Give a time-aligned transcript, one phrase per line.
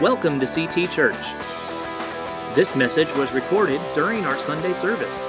[0.00, 1.16] Welcome to CT Church.
[2.54, 5.24] This message was recorded during our Sunday service.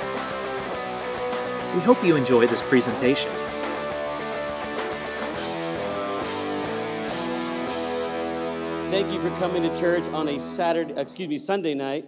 [1.74, 3.32] We hope you enjoy this presentation.
[8.92, 12.08] Thank you for coming to church on a Saturday, excuse me, Sunday night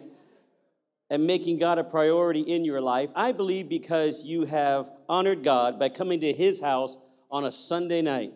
[1.09, 3.09] and making God a priority in your life.
[3.15, 6.99] I believe because you have honored God by coming to his house
[7.31, 8.33] on a Sunday night.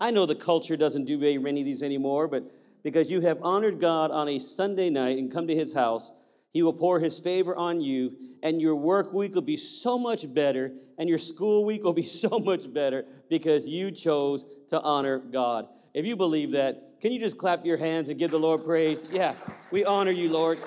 [0.00, 2.50] I know the culture doesn't do many of these anymore, but
[2.82, 6.12] because you have honored God on a Sunday night and come to his house,
[6.50, 10.32] he will pour his favor on you, and your work week will be so much
[10.32, 15.18] better, and your school week will be so much better because you chose to honor
[15.18, 15.68] God.
[15.94, 19.08] If you believe that, can you just clap your hands and give the Lord praise?
[19.10, 19.34] Yeah,
[19.70, 20.58] we honor you, Lord.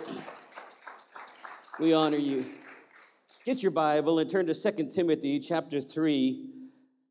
[1.80, 2.46] We honor you.
[3.46, 6.53] Get your Bible and turn to 2 Timothy chapter 3.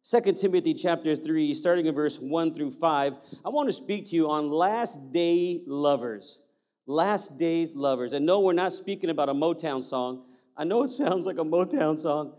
[0.05, 4.17] 2 Timothy chapter 3, starting in verse 1 through 5, I want to speak to
[4.17, 6.43] you on last day lovers.
[6.87, 8.13] Last days lovers.
[8.13, 10.25] And no, we're not speaking about a Motown song.
[10.57, 12.35] I know it sounds like a Motown song,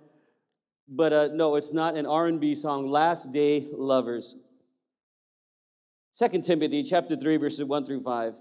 [0.90, 2.90] but uh, no, it's not an R&B song.
[2.90, 4.36] Last day lovers.
[6.20, 8.36] 2 Timothy chapter 3, verses 1 through 5.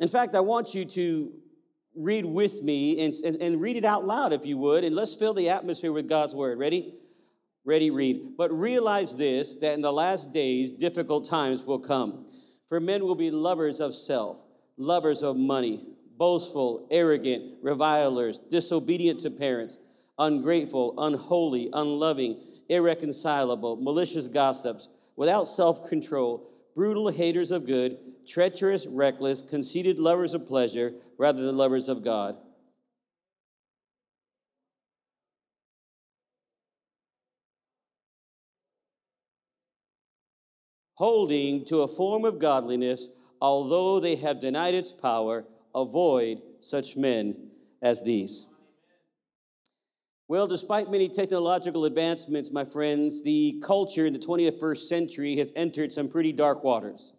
[0.00, 1.32] In fact, I want you to
[1.94, 5.14] read with me and, and, and read it out loud if you would, and let's
[5.14, 6.58] fill the atmosphere with God's word.
[6.58, 6.94] Ready?
[7.64, 8.36] Ready, read.
[8.36, 12.26] But realize this that in the last days, difficult times will come.
[12.66, 14.42] For men will be lovers of self,
[14.76, 19.78] lovers of money, boastful, arrogant, revilers, disobedient to parents,
[20.18, 29.42] ungrateful, unholy, unloving, irreconcilable, malicious gossips, without self control, brutal haters of good, treacherous, reckless,
[29.42, 32.36] conceited lovers of pleasure rather than lovers of God
[40.98, 43.08] holding to a form of godliness,
[43.40, 48.48] although they have denied its power, avoid such men as these.
[50.26, 55.92] Well, despite many technological advancements, my friends, the culture in the 21st century has entered
[55.92, 57.14] some pretty dark waters.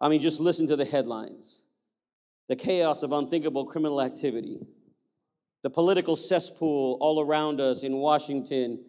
[0.00, 1.62] I mean, just listen to the headlines
[2.48, 4.58] the chaos of unthinkable criminal activity,
[5.62, 8.84] the political cesspool all around us in Washington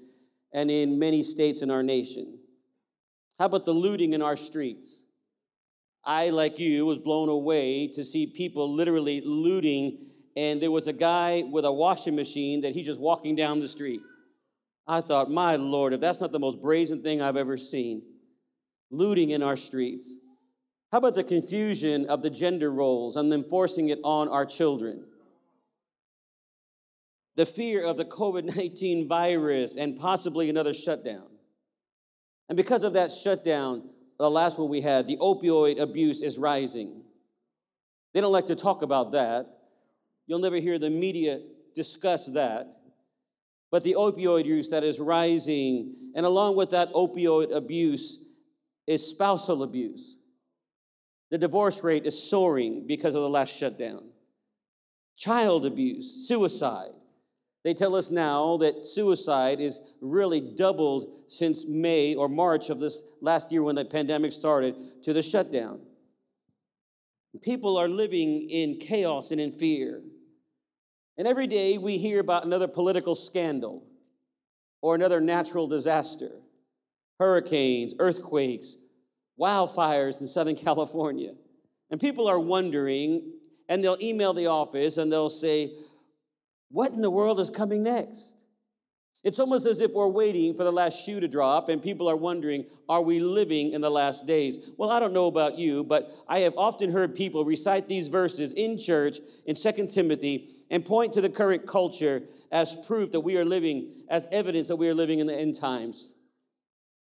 [0.51, 2.39] and in many states in our nation
[3.41, 5.03] how about the looting in our streets?
[6.05, 9.97] I, like you, was blown away to see people literally looting,
[10.37, 13.67] and there was a guy with a washing machine that he just walking down the
[13.67, 14.01] street.
[14.85, 18.03] I thought, my Lord, if that's not the most brazen thing I've ever seen,
[18.91, 20.15] looting in our streets.
[20.91, 25.03] How about the confusion of the gender roles and enforcing it on our children?
[27.37, 31.30] The fear of the COVID 19 virus and possibly another shutdown.
[32.51, 33.83] And because of that shutdown,
[34.19, 37.01] the last one we had, the opioid abuse is rising.
[38.13, 39.47] They don't like to talk about that.
[40.27, 41.39] You'll never hear the media
[41.73, 42.67] discuss that.
[43.71, 48.19] But the opioid use that is rising, and along with that opioid abuse,
[48.85, 50.17] is spousal abuse.
[51.29, 54.09] The divorce rate is soaring because of the last shutdown.
[55.15, 56.91] Child abuse, suicide,
[57.63, 63.03] they tell us now that suicide is really doubled since May or March of this
[63.21, 65.81] last year when the pandemic started to the shutdown.
[67.41, 70.01] People are living in chaos and in fear.
[71.17, 73.85] And every day we hear about another political scandal
[74.81, 76.31] or another natural disaster
[77.19, 78.77] hurricanes, earthquakes,
[79.39, 81.33] wildfires in Southern California.
[81.91, 83.33] And people are wondering,
[83.69, 85.73] and they'll email the office and they'll say,
[86.71, 88.41] what in the world is coming next?
[89.23, 92.15] It's almost as if we're waiting for the last shoe to drop and people are
[92.15, 94.71] wondering, are we living in the last days?
[94.77, 98.51] Well, I don't know about you, but I have often heard people recite these verses
[98.53, 103.37] in church in 2 Timothy and point to the current culture as proof that we
[103.37, 106.15] are living, as evidence that we are living in the end times.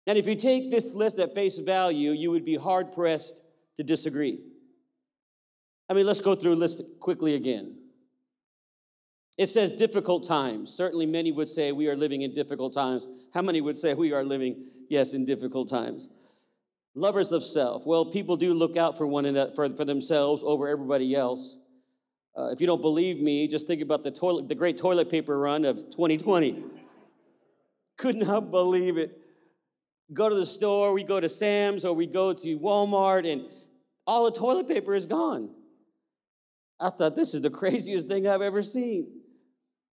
[0.07, 3.43] And if you take this list at face value, you would be hard pressed
[3.77, 4.41] to disagree.
[5.89, 7.80] I mean, let's go through the list quickly again.
[9.39, 10.73] It says difficult times.
[10.73, 13.07] Certainly, many would say we are living in difficult times.
[13.33, 16.09] How many would say we are living, yes, in difficult times?
[16.95, 17.87] Lovers of self.
[17.87, 21.57] Well, people do look out for one another, for, for themselves over everybody else.
[22.37, 25.39] Uh, if you don't believe me, just think about the toilet, the great toilet paper
[25.39, 26.65] run of 2020.
[27.97, 29.17] Could not believe it.
[30.13, 33.43] Go to the store, we go to Sam's or we go to Walmart, and
[34.07, 35.51] all the toilet paper is gone.
[36.81, 39.21] I thought this is the craziest thing I've ever seen.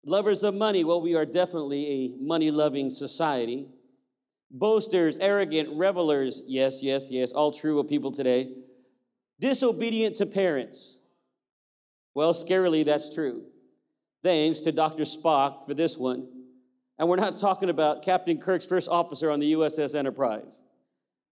[0.05, 3.67] Lovers of money, well, we are definitely a money loving society.
[4.53, 8.55] Boasters, arrogant, revelers, yes, yes, yes, all true of people today.
[9.41, 10.99] disobedient to parents.
[12.15, 13.45] Well, scarily, that's true.
[14.23, 15.03] Thanks to Dr.
[15.03, 16.29] Spock for this one.
[16.99, 20.63] And we're not talking about Captain Kirk's first officer on the USS Enterprise.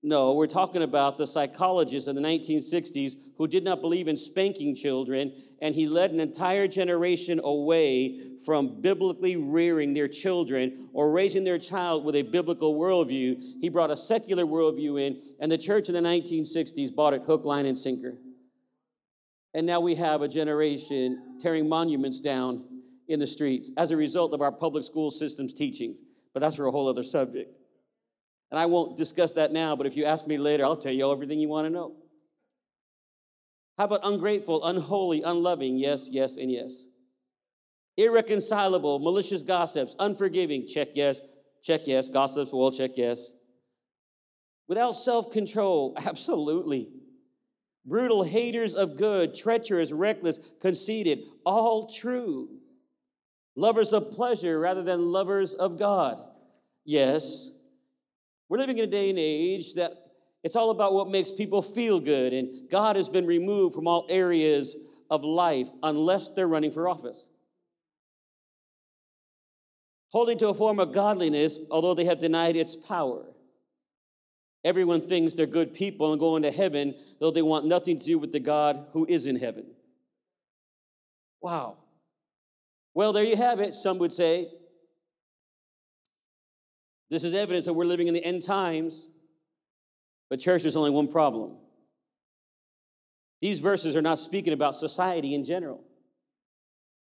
[0.06, 4.76] No, we're talking about the psychologist in the 1960s who did not believe in spanking
[4.76, 11.42] children, and he led an entire generation away from biblically rearing their children or raising
[11.42, 13.42] their child with a biblical worldview.
[13.62, 17.46] He brought a secular worldview in, and the church in the 1960s bought it hook,
[17.46, 18.18] line, and sinker.
[19.54, 22.62] And now we have a generation tearing monuments down
[23.08, 26.02] in the streets as a result of our public school system's teachings.
[26.34, 27.56] But that's for a whole other subject.
[28.54, 31.10] And I won't discuss that now, but if you ask me later, I'll tell you
[31.10, 31.96] everything you want to know.
[33.76, 35.76] How about ungrateful, unholy, unloving?
[35.76, 36.84] Yes, yes, and yes.
[37.96, 40.68] Irreconcilable, malicious gossips, unforgiving?
[40.68, 41.20] Check yes,
[41.64, 42.08] check yes.
[42.08, 43.32] Gossips, well, check yes.
[44.68, 45.94] Without self control?
[46.06, 46.90] Absolutely.
[47.84, 52.50] Brutal haters of good, treacherous, reckless, conceited, all true.
[53.56, 56.22] Lovers of pleasure rather than lovers of God?
[56.84, 57.50] Yes.
[58.49, 59.93] We're living in a day and age that
[60.43, 64.06] it's all about what makes people feel good, and God has been removed from all
[64.11, 64.76] areas
[65.11, 67.26] of life unless they're running for office.
[70.12, 73.25] Holding to a form of godliness, although they have denied its power.
[74.64, 78.19] Everyone thinks they're good people and going to heaven, though they want nothing to do
[78.19, 79.67] with the God who is in heaven.
[81.43, 81.76] Wow.
[82.94, 84.49] Well, there you have it, some would say.
[87.14, 89.08] This is evidence that we're living in the end times.
[90.28, 91.58] But, church, there's only one problem.
[93.40, 95.84] These verses are not speaking about society in general.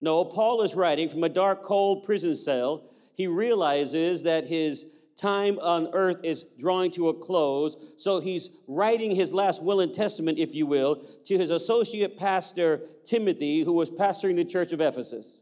[0.02, 2.92] No, Paul is writing from a dark, cold prison cell.
[3.16, 4.86] He realizes that his
[5.18, 7.78] time on earth is drawing to a close.
[7.98, 12.82] So he's writing his last will and testament, if you will, to his associate pastor,
[13.06, 15.40] Timothy, who was pastoring the church of Ephesus.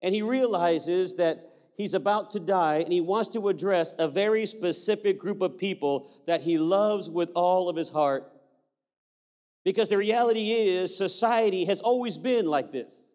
[0.00, 4.46] And he realizes that he's about to die and he wants to address a very
[4.46, 8.30] specific group of people that he loves with all of his heart.
[9.64, 13.12] Because the reality is, society has always been like this.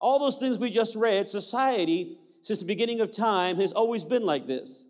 [0.00, 4.24] All those things we just read, society, since the beginning of time, has always been
[4.24, 4.86] like this.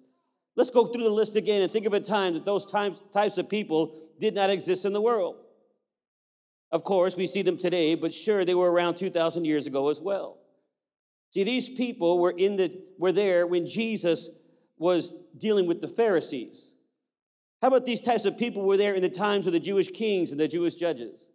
[0.56, 3.38] Let's go through the list again and think of a time that those times, types
[3.38, 5.37] of people did not exist in the world.
[6.70, 10.00] Of course, we see them today, but sure, they were around 2,000 years ago as
[10.00, 10.40] well.
[11.31, 14.31] See, these people were in the were there when Jesus
[14.77, 16.75] was dealing with the Pharisees.
[17.62, 20.32] How about these types of people were there in the times of the Jewish kings
[20.32, 21.29] and the Jewish judges?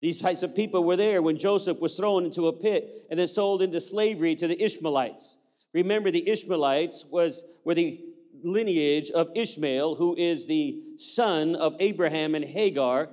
[0.00, 3.26] These types of people were there when Joseph was thrown into a pit and then
[3.26, 5.38] sold into slavery to the Ishmaelites.
[5.74, 8.00] Remember, the Ishmaelites was were the
[8.42, 13.10] lineage of Ishmael, who is the son of Abraham and Hagar.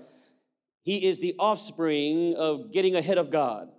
[0.83, 3.69] He is the offspring of getting ahead of God.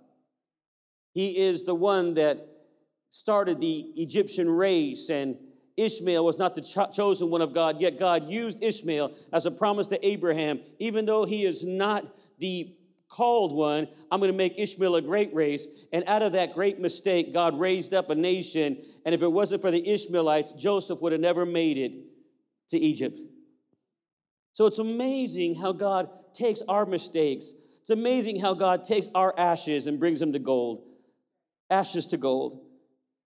[1.15, 2.45] He is the one that
[3.09, 5.37] started the Egyptian race, and
[5.77, 9.51] Ishmael was not the cho- chosen one of God, yet God used Ishmael as a
[9.51, 10.59] promise to Abraham.
[10.77, 12.05] Even though he is not
[12.39, 12.75] the
[13.07, 15.87] called one, I'm going to make Ishmael a great race.
[15.93, 18.83] And out of that great mistake, God raised up a nation.
[19.05, 21.93] And if it wasn't for the Ishmaelites, Joseph would have never made it
[22.69, 23.21] to Egypt.
[24.51, 27.53] So it's amazing how God takes our mistakes.
[27.79, 30.83] It's amazing how God takes our ashes and brings them to gold
[31.69, 32.65] ashes to gold.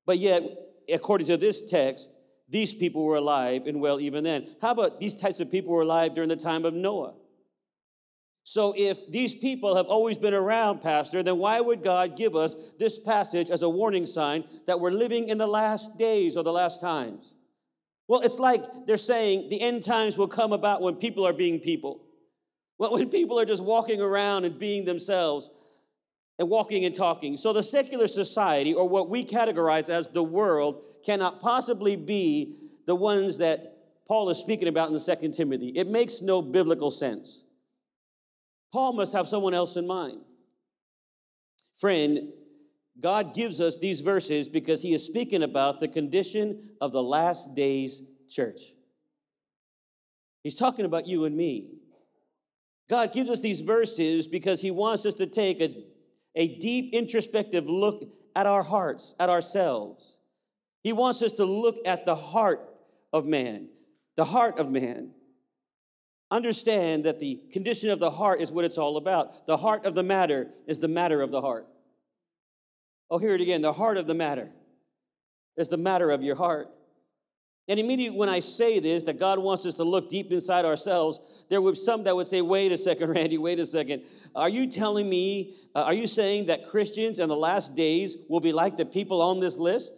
[0.06, 0.44] But yet,
[0.92, 2.18] according to this text,
[2.50, 4.48] these people were alive and well even then.
[4.62, 7.14] How about these types of people were alive during the time of Noah?
[8.44, 12.72] So, if these people have always been around, Pastor, then why would God give us
[12.80, 16.52] this passage as a warning sign that we're living in the last days or the
[16.52, 17.36] last times?
[18.08, 21.60] Well, it's like they're saying the end times will come about when people are being
[21.60, 22.02] people.
[22.80, 25.52] Well, when people are just walking around and being themselves,
[26.40, 27.36] and walking and talking.
[27.36, 32.56] So the secular society, or what we categorize as the world, cannot possibly be
[32.88, 33.76] the ones that
[34.08, 35.74] Paul is speaking about in the Second Timothy.
[35.76, 37.44] It makes no biblical sense.
[38.72, 40.22] Paul must have someone else in mind.
[41.78, 42.32] Friend,
[43.00, 47.54] God gives us these verses because he is speaking about the condition of the last
[47.54, 48.62] days church.
[50.44, 51.70] He's talking about you and me.
[52.90, 55.84] God gives us these verses because he wants us to take a
[56.36, 58.04] a deep introspective look
[58.36, 60.20] at our hearts, at ourselves.
[60.84, 62.68] He wants us to look at the heart
[63.12, 63.70] of man,
[64.16, 65.12] the heart of man.
[66.32, 69.48] Understand that the condition of the heart is what it's all about.
[69.48, 71.68] The heart of the matter is the matter of the heart.
[73.10, 73.62] Oh, hear it again.
[73.62, 74.52] The heart of the matter
[75.58, 76.70] is the matter of your heart.
[77.70, 81.46] And immediately when I say this, that God wants us to look deep inside ourselves,
[81.50, 84.04] there would some that would say, wait a second, Randy, wait a second.
[84.36, 88.40] Are you telling me, uh, are you saying that Christians in the last days will
[88.40, 89.94] be like the people on this list?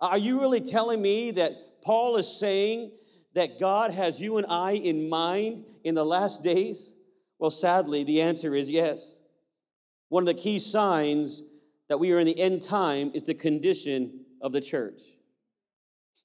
[0.00, 2.92] Are you really telling me that Paul is saying
[3.34, 6.94] that God has you and I in mind in the last days?
[7.40, 9.18] Well, sadly, the answer is yes.
[10.08, 11.42] One of the key signs
[11.88, 15.02] that we are in the end time is the condition of the church.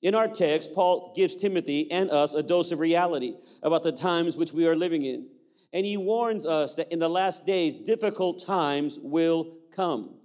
[0.02, 4.38] In our text, Paul gives Timothy and us a dose of reality about the times
[4.38, 5.28] which we are living in.
[5.74, 10.16] And he warns us that in the last days, difficult times will come.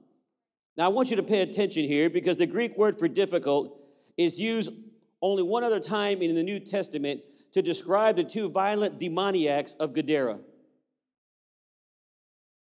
[0.76, 3.81] Now, I want you to pay attention here because the Greek word for difficult
[4.16, 4.73] is used
[5.21, 7.21] only one other time in the New Testament
[7.52, 10.38] to describe the two violent demoniacs of Gadara.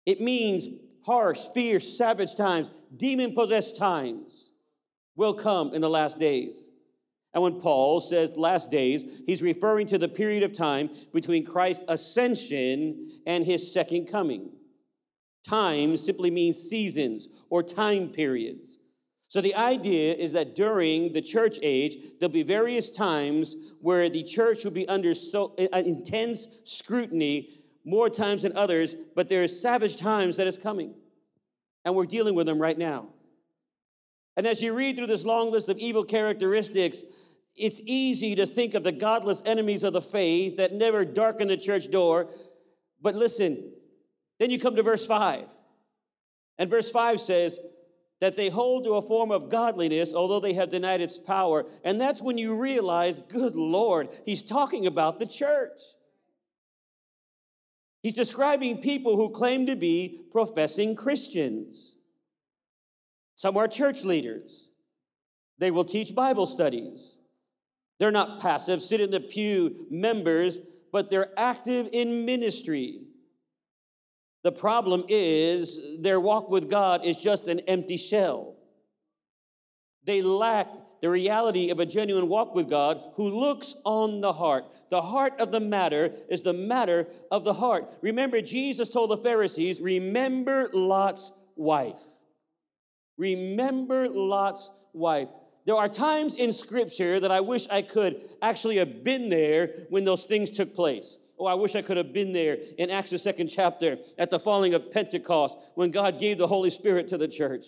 [0.05, 0.67] It means
[1.05, 4.51] harsh, fierce, savage times, demon possessed times
[5.15, 6.70] will come in the last days.
[7.33, 11.85] And when Paul says last days, he's referring to the period of time between Christ's
[11.87, 14.51] ascension and his second coming.
[15.47, 18.77] Time simply means seasons or time periods.
[19.27, 24.23] So the idea is that during the church age, there'll be various times where the
[24.23, 29.47] church will be under so uh, intense scrutiny more times than others, but there are
[29.47, 30.95] savage times that is coming.
[31.85, 33.07] And we're dealing with them right now.
[34.37, 37.03] And as you read through this long list of evil characteristics,
[37.55, 41.57] it's easy to think of the godless enemies of the faith that never darken the
[41.57, 42.29] church door.
[43.01, 43.73] But listen,
[44.39, 45.47] then you come to verse 5.
[46.57, 47.59] And verse 5 says
[48.19, 51.65] that they hold to a form of godliness, although they have denied its power.
[51.83, 55.79] And that's when you realize, good Lord, he's talking about the church.
[58.03, 61.95] He's describing people who claim to be professing Christians.
[63.35, 64.69] Some are church leaders.
[65.57, 67.19] They will teach Bible studies.
[68.01, 70.57] They're not passive, sit in the pew members,
[70.91, 73.01] but they're active in ministry.
[74.43, 78.55] The problem is their walk with God is just an empty shell.
[80.03, 80.67] They lack
[81.01, 84.65] the reality of a genuine walk with God who looks on the heart.
[84.89, 87.93] The heart of the matter is the matter of the heart.
[88.01, 92.01] Remember, Jesus told the Pharisees, Remember Lot's wife.
[93.19, 95.29] Remember Lot's wife.
[95.65, 100.05] There are times in Scripture that I wish I could actually have been there when
[100.05, 101.19] those things took place.
[101.39, 104.39] Oh, I wish I could have been there in Acts, the second chapter, at the
[104.39, 107.65] falling of Pentecost, when God gave the Holy Spirit to the church.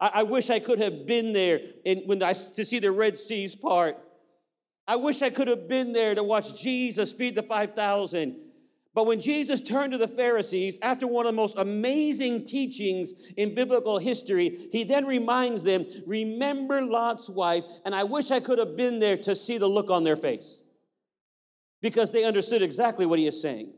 [0.00, 3.18] I, I wish I could have been there in, when I, to see the Red
[3.18, 3.98] Seas part.
[4.88, 8.36] I wish I could have been there to watch Jesus feed the 5,000.
[8.96, 13.54] But when Jesus turned to the Pharisees after one of the most amazing teachings in
[13.54, 17.64] biblical history, he then reminds them, Remember Lot's wife.
[17.84, 20.62] And I wish I could have been there to see the look on their face
[21.82, 23.74] because they understood exactly what he is saying.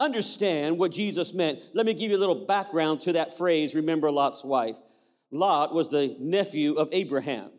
[0.00, 1.62] Understand what Jesus meant.
[1.72, 4.76] Let me give you a little background to that phrase, Remember Lot's wife.
[5.30, 7.52] Lot was the nephew of Abraham.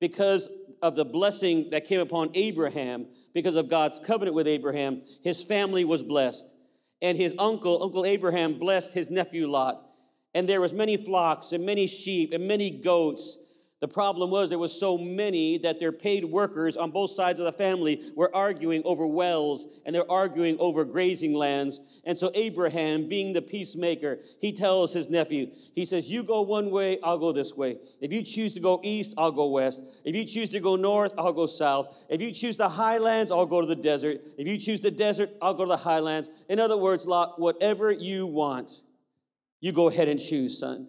[0.00, 0.48] Because
[0.80, 5.84] of the blessing that came upon Abraham, because of God's covenant with Abraham, his family
[5.84, 6.54] was blessed.
[7.02, 9.86] And his uncle, Uncle Abraham, blessed his nephew Lot.
[10.34, 13.36] And there was many flocks and many sheep and many goats
[13.80, 17.44] the problem was there was so many that their paid workers on both sides of
[17.44, 21.80] the family were arguing over wells and they're arguing over grazing lands.
[22.04, 26.70] And so Abraham, being the peacemaker, he tells his nephew, he says, "You go one
[26.70, 27.76] way, I'll go this way.
[28.00, 29.82] If you choose to go east, I'll go west.
[30.06, 32.06] If you choose to go north, I'll go south.
[32.08, 34.22] If you choose the highlands, I'll go to the desert.
[34.38, 37.92] If you choose the desert, I'll go to the highlands." In other words, Lot, whatever
[37.92, 38.80] you want,
[39.60, 40.88] you go ahead and choose, son.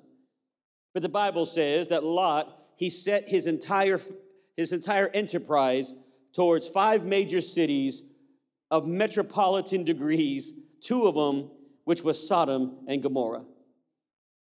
[0.94, 4.00] But the Bible says that Lot he set his entire,
[4.56, 5.94] his entire enterprise
[6.34, 8.04] towards five major cities
[8.72, 11.50] of metropolitan degrees, two of them,
[11.84, 13.46] which was Sodom and Gomorrah.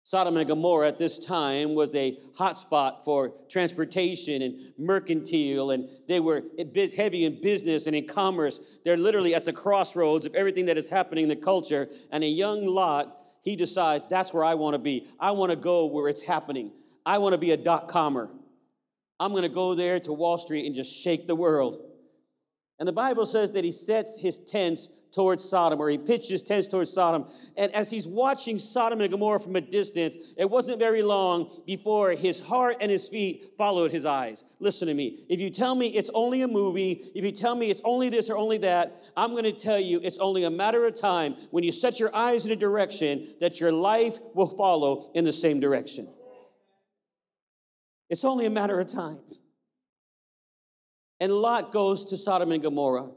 [0.02, 6.18] Sodom and Gomorrah at this time was a hotspot for transportation and mercantile, and they
[6.18, 6.44] were
[6.96, 8.58] heavy in business and in commerce.
[8.84, 11.88] They're literally at the crossroads of everything that is happening in the culture.
[12.10, 15.06] And a young Lot, he decides, that's where I want to be.
[15.20, 16.72] I want to go where it's happening.
[17.08, 18.28] I want to be a dot commer.
[19.18, 21.78] I'm going to go there to Wall Street and just shake the world.
[22.78, 26.42] And the Bible says that he sets his tents towards Sodom, or he pitched his
[26.42, 27.26] tents towards Sodom.
[27.56, 32.10] And as he's watching Sodom and Gomorrah from a distance, it wasn't very long before
[32.10, 34.44] his heart and his feet followed his eyes.
[34.60, 35.24] Listen to me.
[35.30, 38.28] If you tell me it's only a movie, if you tell me it's only this
[38.28, 41.64] or only that, I'm going to tell you it's only a matter of time when
[41.64, 45.58] you set your eyes in a direction that your life will follow in the same
[45.58, 46.06] direction.
[48.08, 49.20] It's only a matter of time.
[51.20, 53.10] And Lot goes to Sodom and Gomorrah.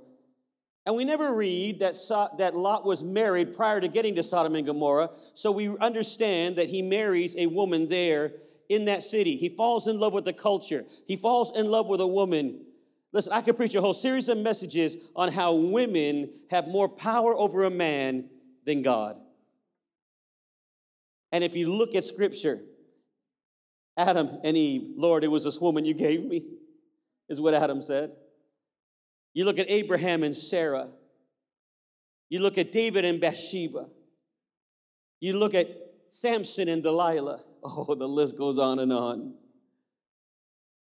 [0.85, 4.55] And we never read that, so- that Lot was married prior to getting to Sodom
[4.55, 8.33] and Gomorrah, so we understand that he marries a woman there
[8.67, 9.35] in that city.
[9.35, 12.65] He falls in love with the culture, he falls in love with a woman.
[13.13, 17.35] Listen, I could preach a whole series of messages on how women have more power
[17.35, 18.29] over a man
[18.65, 19.17] than God.
[21.33, 22.61] And if you look at scripture,
[23.97, 26.45] Adam and Eve, Lord, it was this woman you gave me,
[27.29, 28.11] is what Adam said.
[29.33, 30.89] You look at Abraham and Sarah.
[32.29, 33.87] You look at David and Bathsheba.
[35.19, 35.67] You look at
[36.09, 37.43] Samson and Delilah.
[37.63, 39.35] Oh, the list goes on and on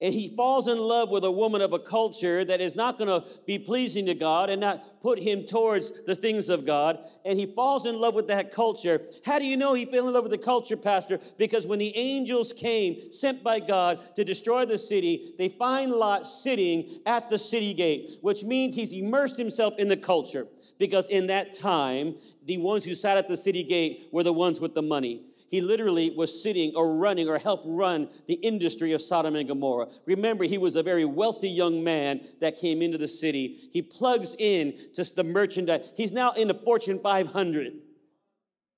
[0.02, 3.08] and he falls in love with a woman of a culture that is not going
[3.08, 7.40] to be pleasing to God and not put him towards the things of God, and
[7.40, 9.02] he falls in love with that culture.
[9.26, 11.20] How do you know he fell in love with the culture, Pastor?
[11.38, 16.28] Because when the angels came, sent by God to destroy the city, they find Lot
[16.28, 20.48] sitting at the city gate, which means he's immersed himself in the culture.
[20.80, 24.60] Because in that time, the ones who sat at the city gate were the ones
[24.60, 25.28] with the money.
[25.54, 29.88] He literally was sitting or running or helped run the industry of Sodom and Gomorrah.
[30.08, 33.70] Remember, he was a very wealthy young man that came into the city.
[33.72, 35.94] He plugs in to the merchandise.
[35.96, 37.72] He's now in the Fortune 500.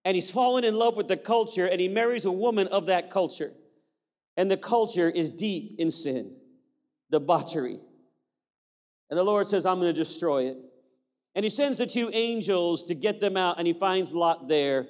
[0.03, 3.09] And he's fallen in love with the culture and he marries a woman of that
[3.09, 3.53] culture.
[4.35, 6.35] And the culture is deep in sin,
[7.09, 7.79] debauchery.
[9.09, 10.57] And the Lord says, I'm going to destroy it.
[11.35, 14.87] And he sends the two angels to get them out, and he finds Lot there.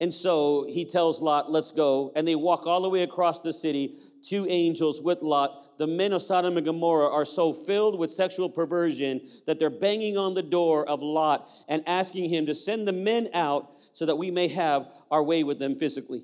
[0.00, 2.12] And so he tells Lot, let's go.
[2.14, 5.78] And they walk all the way across the city, two angels with Lot.
[5.78, 10.16] The men of Sodom and Gomorrah are so filled with sexual perversion that they're banging
[10.16, 14.16] on the door of Lot and asking him to send the men out so that
[14.16, 16.22] we may have our way with them physically.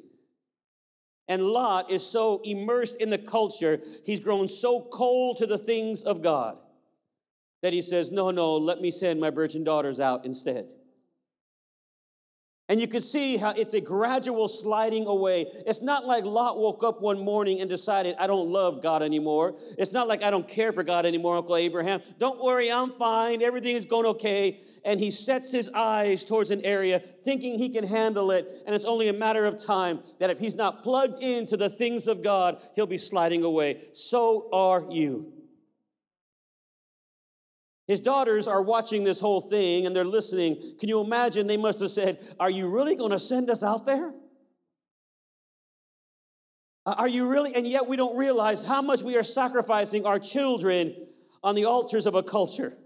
[1.27, 6.03] And Lot is so immersed in the culture, he's grown so cold to the things
[6.03, 6.59] of God
[7.63, 10.71] that he says, No, no, let me send my virgin daughters out instead.
[12.75, 15.47] And you can see how it's a gradual sliding away.
[15.65, 19.55] It's not like Lot woke up one morning and decided, I don't love God anymore.
[19.79, 22.03] It's not like I don't care for God anymore, Uncle Abraham.
[22.19, 23.43] Don't worry, I'm fine.
[23.43, 24.59] Everything is going okay.
[24.85, 28.53] And he sets his eyes towards an area thinking he can handle it.
[28.67, 32.09] And it's only a matter of time that if he's not plugged into the things
[32.09, 33.85] of God, he'll be sliding away.
[33.93, 35.34] So are you.
[37.87, 40.77] His daughters are watching this whole thing and they're listening.
[40.79, 41.47] Can you imagine?
[41.47, 44.13] They must have said, Are you really going to send us out there?
[46.87, 47.55] Are you really?
[47.55, 50.95] And yet we don't realize how much we are sacrificing our children
[51.43, 52.77] on the altars of a culture.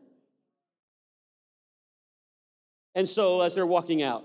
[2.94, 4.24] And so, as they're walking out,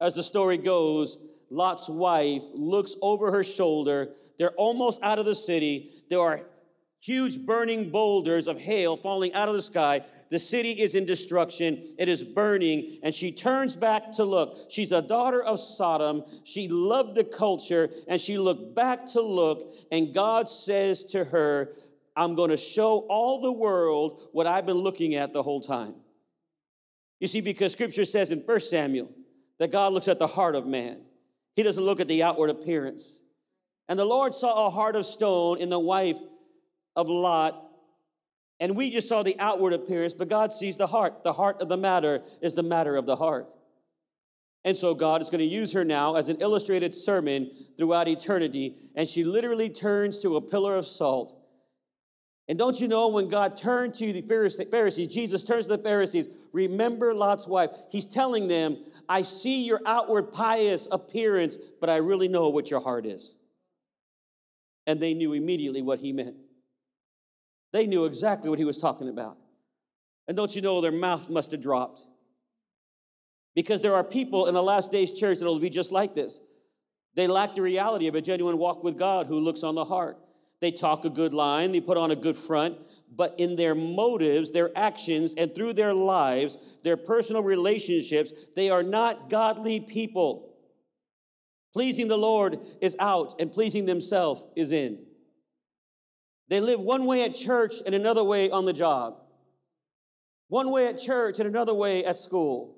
[0.00, 1.18] as the story goes,
[1.50, 4.10] Lot's wife looks over her shoulder.
[4.38, 5.90] They're almost out of the city.
[6.10, 6.42] There are
[7.06, 10.00] huge burning boulders of hail falling out of the sky.
[10.28, 14.58] The city is in destruction, it is burning, and she turns back to look.
[14.68, 16.24] She's a daughter of Sodom.
[16.42, 21.74] She loved the culture, and she looked back to look, and God says to her,
[22.16, 25.94] I'm going to show all the world what I've been looking at the whole time.
[27.20, 29.12] You see, because scripture says in 1 Samuel
[29.60, 31.02] that God looks at the heart of man,
[31.54, 33.20] He doesn't look at the outward appearance.
[33.88, 36.18] And the Lord saw a heart of stone in the wife
[36.96, 37.62] of Lot.
[38.58, 41.22] And we just saw the outward appearance, but God sees the heart.
[41.22, 43.46] The heart of the matter is the matter of the heart.
[44.64, 48.74] And so God is going to use her now as an illustrated sermon throughout eternity.
[48.96, 51.38] And she literally turns to a pillar of salt.
[52.48, 56.28] And don't you know when God turned to the Pharisees, Jesus turns to the Pharisees,
[56.52, 57.70] remember Lot's wife.
[57.90, 58.78] He's telling them,
[59.08, 63.36] I see your outward pious appearance, but I really know what your heart is.
[64.86, 66.36] And they knew immediately what he meant.
[67.76, 69.36] They knew exactly what he was talking about.
[70.26, 72.06] And don't you know, their mouth must have dropped.
[73.54, 76.40] Because there are people in the last days church that will be just like this.
[77.16, 80.16] They lack the reality of a genuine walk with God who looks on the heart.
[80.60, 82.78] They talk a good line, they put on a good front,
[83.14, 88.82] but in their motives, their actions, and through their lives, their personal relationships, they are
[88.82, 90.54] not godly people.
[91.74, 95.04] Pleasing the Lord is out, and pleasing themselves is in.
[96.48, 99.18] They live one way at church and another way on the job,
[100.48, 102.76] one way at church and another way at school.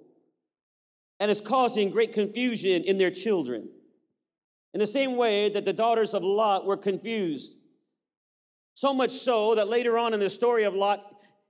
[1.20, 3.68] And it's causing great confusion in their children.
[4.72, 7.57] In the same way that the daughters of Lot were confused.
[8.74, 11.04] So much so that later on in the story of Lot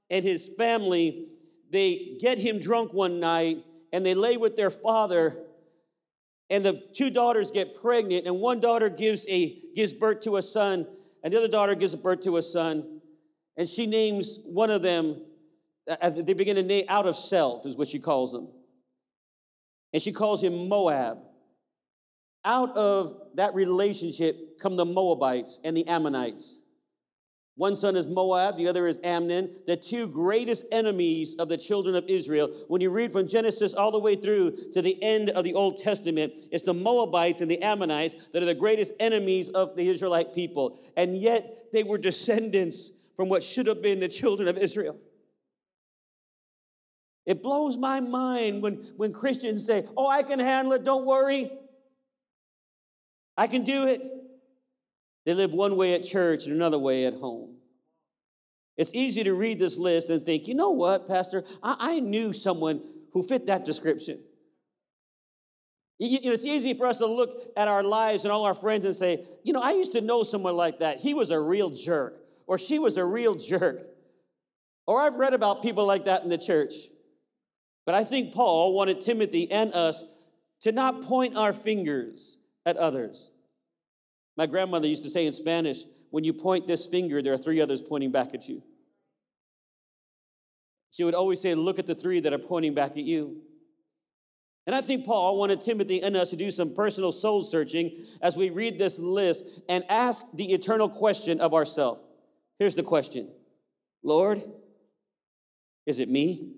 [0.08, 1.28] and his family,
[1.70, 5.44] they get him drunk one night and they lay with their father
[6.50, 10.42] and the two daughters get pregnant and one daughter gives a gives birth to a
[10.42, 10.86] son
[11.28, 13.02] and the other daughter gives birth to a son.
[13.58, 15.20] And she names one of them,
[16.24, 18.48] they begin to name out of self, is what she calls them.
[19.92, 21.18] And she calls him Moab.
[22.46, 26.62] Out of that relationship come the Moabites and the Ammonites.
[27.58, 31.96] One son is Moab, the other is Ammon, the two greatest enemies of the children
[31.96, 32.48] of Israel.
[32.68, 35.76] When you read from Genesis all the way through to the end of the Old
[35.76, 40.32] Testament, it's the Moabites and the Ammonites that are the greatest enemies of the Israelite
[40.32, 40.78] people.
[40.96, 44.96] And yet they were descendants from what should have been the children of Israel.
[47.26, 51.50] It blows my mind when, when Christians say, Oh, I can handle it, don't worry.
[53.36, 54.00] I can do it.
[55.28, 57.56] They live one way at church and another way at home.
[58.78, 62.32] It's easy to read this list and think, you know what, Pastor, I, I knew
[62.32, 62.80] someone
[63.12, 64.20] who fit that description.
[65.98, 68.54] You, you know, it's easy for us to look at our lives and all our
[68.54, 71.00] friends and say, you know, I used to know someone like that.
[71.00, 73.82] He was a real jerk, or she was a real jerk.
[74.86, 76.72] Or I've read about people like that in the church.
[77.84, 80.04] But I think Paul wanted Timothy and us
[80.60, 83.34] to not point our fingers at others,
[84.38, 85.78] my grandmother used to say in Spanish,
[86.10, 88.62] when you point this finger, there are three others pointing back at you.
[90.92, 93.42] She would always say, Look at the three that are pointing back at you.
[94.66, 98.36] And I think Paul wanted Timothy and us to do some personal soul searching as
[98.36, 102.00] we read this list and ask the eternal question of ourselves.
[102.58, 103.30] Here's the question
[104.04, 104.42] Lord,
[105.84, 106.57] is it me?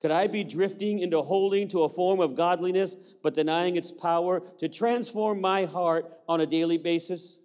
[0.00, 4.40] Could I be drifting into holding to a form of godliness but denying its power
[4.58, 7.38] to transform my heart on a daily basis?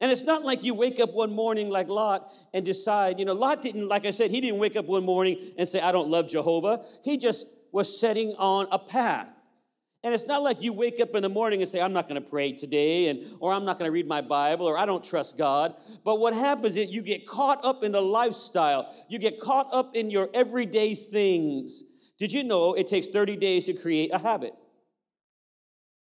[0.00, 3.34] And it's not like you wake up one morning like Lot and decide, you know,
[3.34, 6.08] Lot didn't, like I said, he didn't wake up one morning and say, I don't
[6.08, 6.84] love Jehovah.
[7.04, 9.28] He just was setting on a path.
[10.04, 12.20] And it's not like you wake up in the morning and say, I'm not going
[12.20, 15.04] to pray today, and, or I'm not going to read my Bible, or I don't
[15.04, 15.76] trust God.
[16.04, 19.94] But what happens is you get caught up in the lifestyle, you get caught up
[19.94, 21.84] in your everyday things.
[22.18, 24.54] Did you know it takes 30 days to create a habit?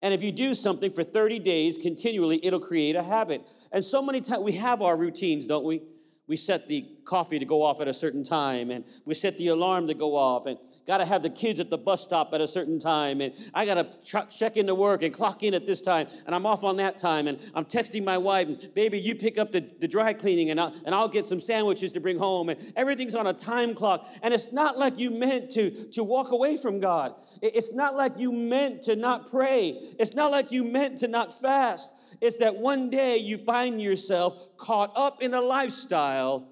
[0.01, 3.43] And if you do something for 30 days continually, it'll create a habit.
[3.71, 5.81] And so many times we have our routines, don't we?
[6.27, 9.47] we set the coffee to go off at a certain time and we set the
[9.47, 12.41] alarm to go off and got to have the kids at the bus stop at
[12.41, 15.65] a certain time and i got to ch- check into work and clock in at
[15.65, 18.99] this time and i'm off on that time and i'm texting my wife and baby
[18.99, 21.99] you pick up the, the dry cleaning and I'll, and I'll get some sandwiches to
[21.99, 25.71] bring home and everything's on a time clock and it's not like you meant to,
[25.91, 27.15] to walk away from god.
[27.41, 29.77] It's not like you meant to not pray.
[29.99, 31.93] It's not like you meant to not fast.
[32.21, 36.47] It's that one day you find yourself caught up in a lifestyle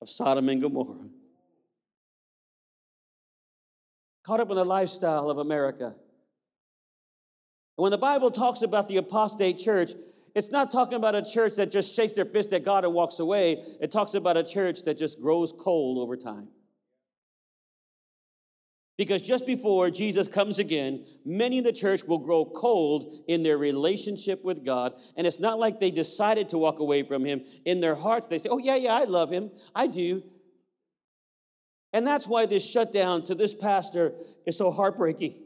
[0.00, 1.08] of Sodom and Gomorrah.
[4.26, 5.94] Caught up in the lifestyle of America.
[7.76, 9.92] when the Bible talks about the apostate church,
[10.34, 13.20] it's not talking about a church that just shakes their fist at God and walks
[13.20, 13.64] away.
[13.80, 16.48] It talks about a church that just grows cold over time.
[18.98, 23.58] Because just before Jesus comes again, many in the church will grow cold in their
[23.58, 24.94] relationship with God.
[25.16, 27.44] And it's not like they decided to walk away from Him.
[27.64, 29.50] In their hearts, they say, Oh, yeah, yeah, I love Him.
[29.74, 30.22] I do.
[31.96, 34.12] And that's why this shutdown to this pastor
[34.44, 35.45] is so heartbreaking.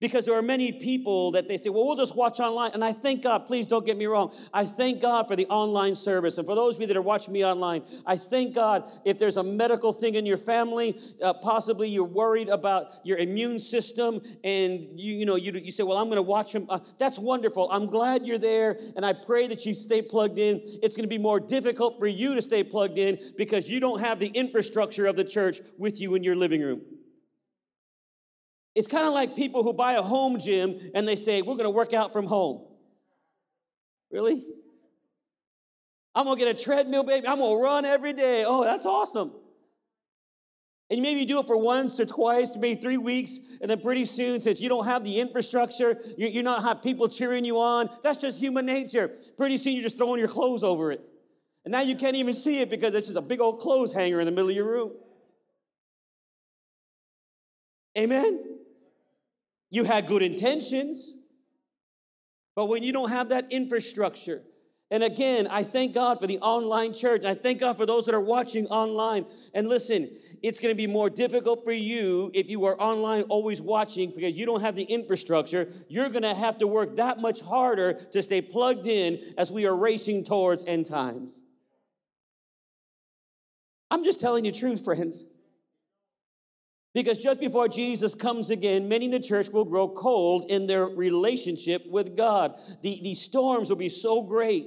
[0.00, 2.70] Because there are many people that they say, well, we'll just watch online.
[2.72, 4.34] And I thank God, please don't get me wrong.
[4.52, 6.38] I thank God for the online service.
[6.38, 9.36] And for those of you that are watching me online, I thank God if there's
[9.36, 14.98] a medical thing in your family, uh, possibly you're worried about your immune system, and
[14.98, 16.64] you, you know, you, you say, well, I'm going to watch them.
[16.70, 17.70] Uh, that's wonderful.
[17.70, 18.78] I'm glad you're there.
[18.96, 20.62] And I pray that you stay plugged in.
[20.82, 24.00] It's going to be more difficult for you to stay plugged in because you don't
[24.00, 26.80] have the infrastructure of the church with you in your living room.
[28.74, 31.64] It's kind of like people who buy a home gym and they say, We're going
[31.64, 32.66] to work out from home.
[34.10, 34.44] Really?
[36.14, 37.26] I'm going to get a treadmill, baby.
[37.26, 38.44] I'm going to run every day.
[38.46, 39.32] Oh, that's awesome.
[40.90, 44.04] And maybe you do it for once or twice, maybe three weeks, and then pretty
[44.04, 47.88] soon, since you don't have the infrastructure, you, are not have people cheering you on.
[48.02, 49.16] That's just human nature.
[49.36, 51.00] Pretty soon, you're just throwing your clothes over it.
[51.64, 54.18] And now you can't even see it because it's just a big old clothes hanger
[54.18, 54.92] in the middle of your room.
[57.96, 58.49] Amen?
[59.70, 61.14] You had good intentions,
[62.56, 64.42] but when you don't have that infrastructure,
[64.92, 67.24] and again, I thank God for the online church.
[67.24, 69.24] I thank God for those that are watching online.
[69.54, 70.10] And listen,
[70.42, 74.36] it's going to be more difficult for you if you are online always watching because
[74.36, 75.72] you don't have the infrastructure.
[75.88, 79.64] You're going to have to work that much harder to stay plugged in as we
[79.64, 81.44] are racing towards end times.
[83.92, 85.24] I'm just telling you truth, friends.
[86.92, 90.86] Because just before Jesus comes again, many in the church will grow cold in their
[90.86, 92.58] relationship with God.
[92.82, 94.66] The, the storms will be so great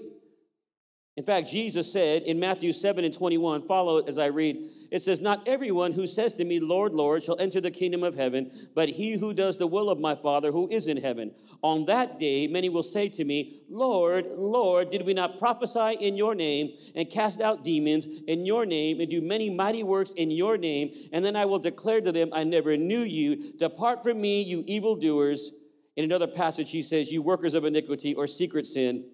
[1.16, 4.58] In fact, Jesus said in Matthew 7 and 21, follow it as I read,
[4.94, 8.14] it says, Not everyone who says to me, Lord, Lord, shall enter the kingdom of
[8.14, 11.32] heaven, but he who does the will of my Father who is in heaven.
[11.64, 16.16] On that day, many will say to me, Lord, Lord, did we not prophesy in
[16.16, 20.30] your name and cast out demons in your name and do many mighty works in
[20.30, 20.94] your name?
[21.12, 23.54] And then I will declare to them, I never knew you.
[23.58, 25.54] Depart from me, you evildoers.
[25.96, 29.06] In another passage, he says, You workers of iniquity or secret sin.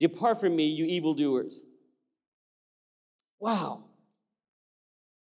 [0.00, 1.62] Depart from me, you evildoers.
[3.38, 3.84] Wow.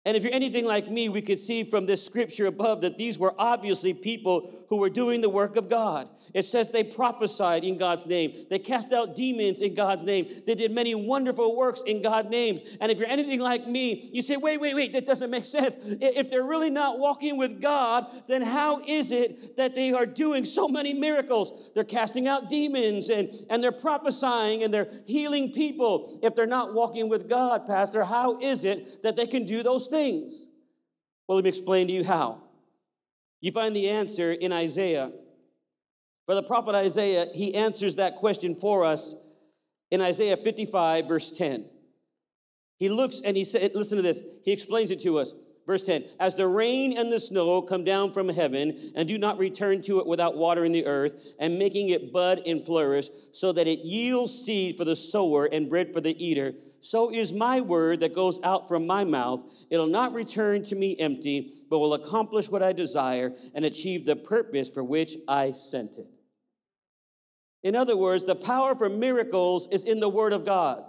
[0.08, 3.20] And if you're anything like me, we could see from this scripture above that these
[3.20, 6.08] were obviously people who were doing the work of God.
[6.34, 10.56] It says they prophesied in God's name, they cast out demons in God's name, they
[10.56, 12.62] did many wonderful works in God's name.
[12.80, 15.78] And if you're anything like me, you say, wait, wait, wait, that doesn't make sense.
[15.82, 20.46] If they're really not walking with God, then how is it that they are doing
[20.46, 21.72] so many miracles?
[21.76, 26.18] They're casting out demons and, and they're prophesying and they're healing people.
[26.24, 29.88] If they're not walking with God, Pastor, how is it that they can do those
[29.88, 29.97] things?
[29.98, 30.48] Things?
[31.28, 32.42] Well, let me explain to you how.
[33.42, 35.12] You find the answer in Isaiah.
[36.26, 39.16] For the prophet Isaiah, he answers that question for us
[39.92, 41.66] in Isaiah 55, verse 10.
[42.78, 45.34] He looks and he said, listen to this, he explains it to us.
[45.66, 49.38] Verse 10 As the rain and the snow come down from heaven and do not
[49.38, 53.68] return to it without watering the earth and making it bud and flourish, so that
[53.68, 58.00] it yields seed for the sower and bread for the eater, so is my word
[58.02, 59.44] that goes out from my mouth.
[59.70, 64.16] It'll not return to me empty, but will accomplish what I desire and achieve the
[64.16, 66.08] purpose for which I sent it.
[67.64, 70.84] In other words, the power for miracles is in the word of God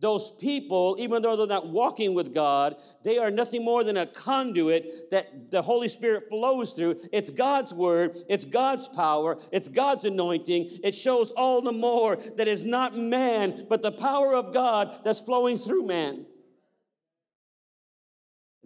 [0.00, 4.06] those people, even though they're not walking with God, they are nothing more than a
[4.06, 6.96] conduit that the Holy Spirit flows through.
[7.12, 10.80] It's God's word, it's God's power, it's God's anointing.
[10.82, 15.20] It shows all the more that it's not man, but the power of God that's
[15.20, 16.26] flowing through man.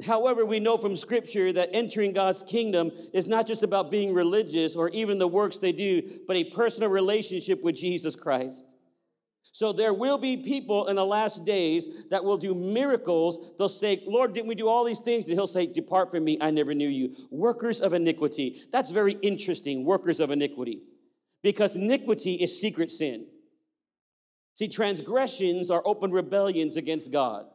[0.05, 4.75] However, we know from Scripture that entering God's kingdom is not just about being religious
[4.75, 8.67] or even the works they do, but a personal relationship with Jesus Christ.
[9.53, 13.53] So there will be people in the last days that will do miracles.
[13.59, 15.27] They'll say, Lord, didn't we do all these things?
[15.27, 17.15] And he'll say, Depart from me, I never knew you.
[17.31, 18.63] Workers of iniquity.
[18.73, 20.83] That's very interesting, workers of iniquity.
[21.43, 23.27] Because iniquity is secret sin.
[24.55, 27.47] See, transgressions are open rebellions against God.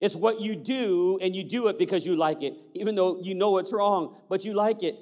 [0.00, 3.34] It's what you do, and you do it because you like it, even though you
[3.34, 4.96] know it's wrong, but you like it.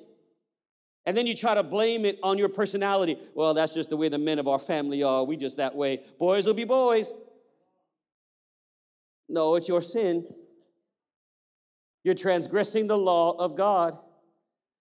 [1.07, 3.17] And then you try to blame it on your personality.
[3.35, 5.25] Well, that's just the way the men of our family are.
[5.25, 6.03] We just that way.
[6.19, 7.15] Boys will be boys.
[9.29, 10.27] No, it's your sin.
[12.03, 13.99] You're transgressing the law of God.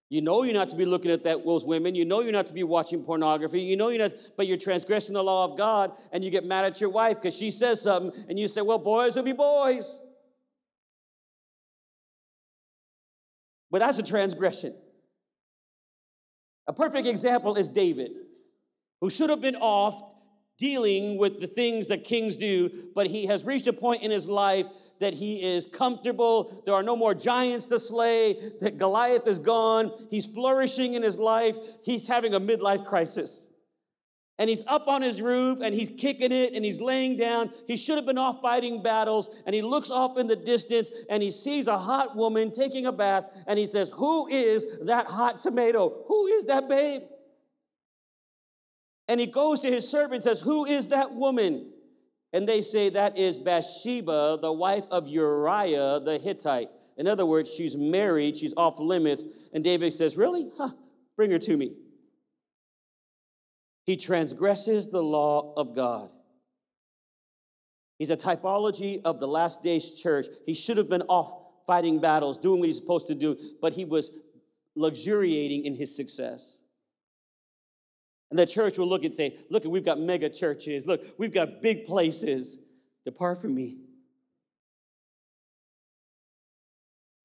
[0.09, 1.95] You know you're not to be looking at that, those women.
[1.95, 3.61] You know you're not to be watching pornography.
[3.61, 6.65] You know you're not, but you're transgressing the law of God and you get mad
[6.65, 9.99] at your wife because she says something and you say, well, boys will be boys.
[13.71, 14.75] But that's a transgression.
[16.67, 18.11] A perfect example is David,
[19.01, 20.01] who should have been off
[20.57, 24.29] dealing with the things that kings do, but he has reached a point in his
[24.29, 24.67] life
[24.99, 26.61] that he is comfortable.
[26.65, 29.91] There are no more giants to slay, that Goliath is gone.
[30.09, 31.57] He's flourishing in his life.
[31.83, 33.49] He's having a midlife crisis
[34.37, 37.51] and he's up on his roof and he's kicking it and he's laying down.
[37.67, 41.23] He should have been off fighting battles and he looks off in the distance and
[41.23, 45.39] he sees a hot woman taking a bath and he says, Who is that hot
[45.39, 46.03] tomato?
[46.07, 47.03] Who is that babe?
[49.07, 51.71] And he goes to his servant and says, Who is that woman?
[52.33, 56.69] And they say, That is Bathsheba, the wife of Uriah the Hittite.
[56.97, 59.23] In other words, she's married, she's off limits.
[59.53, 60.49] And David says, Really?
[60.57, 60.71] Huh,
[61.15, 61.71] bring her to me.
[63.85, 66.09] He transgresses the law of God.
[67.97, 70.25] He's a typology of the last days church.
[70.45, 71.33] He should have been off
[71.65, 74.11] fighting battles, doing what he's supposed to do, but he was
[74.75, 76.61] luxuriating in his success.
[78.29, 80.87] And the church will look and say, Look, we've got mega churches.
[80.87, 82.59] Look, we've got big places.
[83.05, 83.77] Depart from me.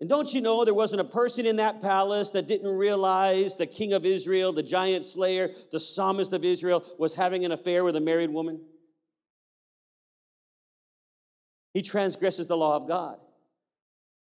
[0.00, 3.66] And don't you know there wasn't a person in that palace that didn't realize the
[3.66, 7.96] king of Israel, the giant slayer, the psalmist of Israel, was having an affair with
[7.96, 8.62] a married woman?
[11.74, 13.18] He transgresses the law of God.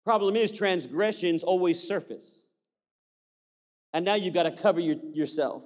[0.04, 2.46] Problem is, transgressions always surface.
[3.94, 5.64] And now you've got to cover your, yourself.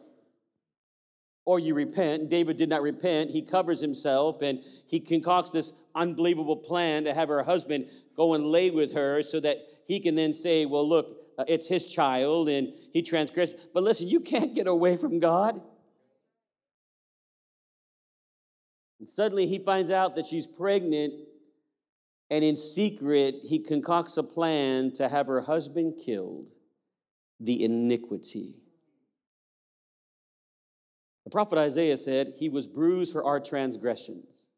[1.44, 2.28] Or you repent.
[2.28, 3.30] David did not repent.
[3.30, 8.44] He covers himself and he concocts this unbelievable plan to have her husband go and
[8.46, 9.58] lay with her so that
[9.88, 13.56] he can then say, well, look, uh, it's his child and he transgressed.
[13.72, 15.60] But listen, you can't get away from God.
[19.00, 21.14] And suddenly he finds out that she's pregnant,
[22.30, 26.50] and in secret, he concocts a plan to have her husband killed.
[27.40, 28.56] The iniquity.
[31.24, 34.48] The prophet Isaiah said, He was bruised for our transgressions.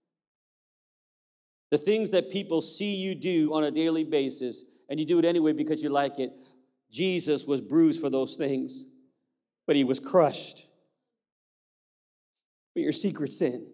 [1.70, 5.24] The things that people see you do on a daily basis, and you do it
[5.24, 6.32] anyway because you like it,
[6.90, 8.84] Jesus was bruised for those things,
[9.66, 10.66] but he was crushed
[12.74, 13.68] for your secret sin.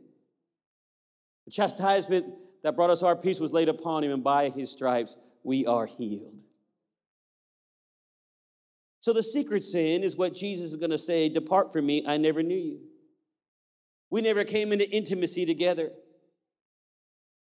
[1.47, 2.27] The chastisement
[2.63, 5.87] that brought us our peace was laid upon him, and by his stripes we are
[5.87, 6.43] healed.
[9.01, 12.17] So the secret sin is what Jesus is going to say Depart from me, I
[12.19, 12.81] never knew you.
[14.11, 15.93] We never came into intimacy together.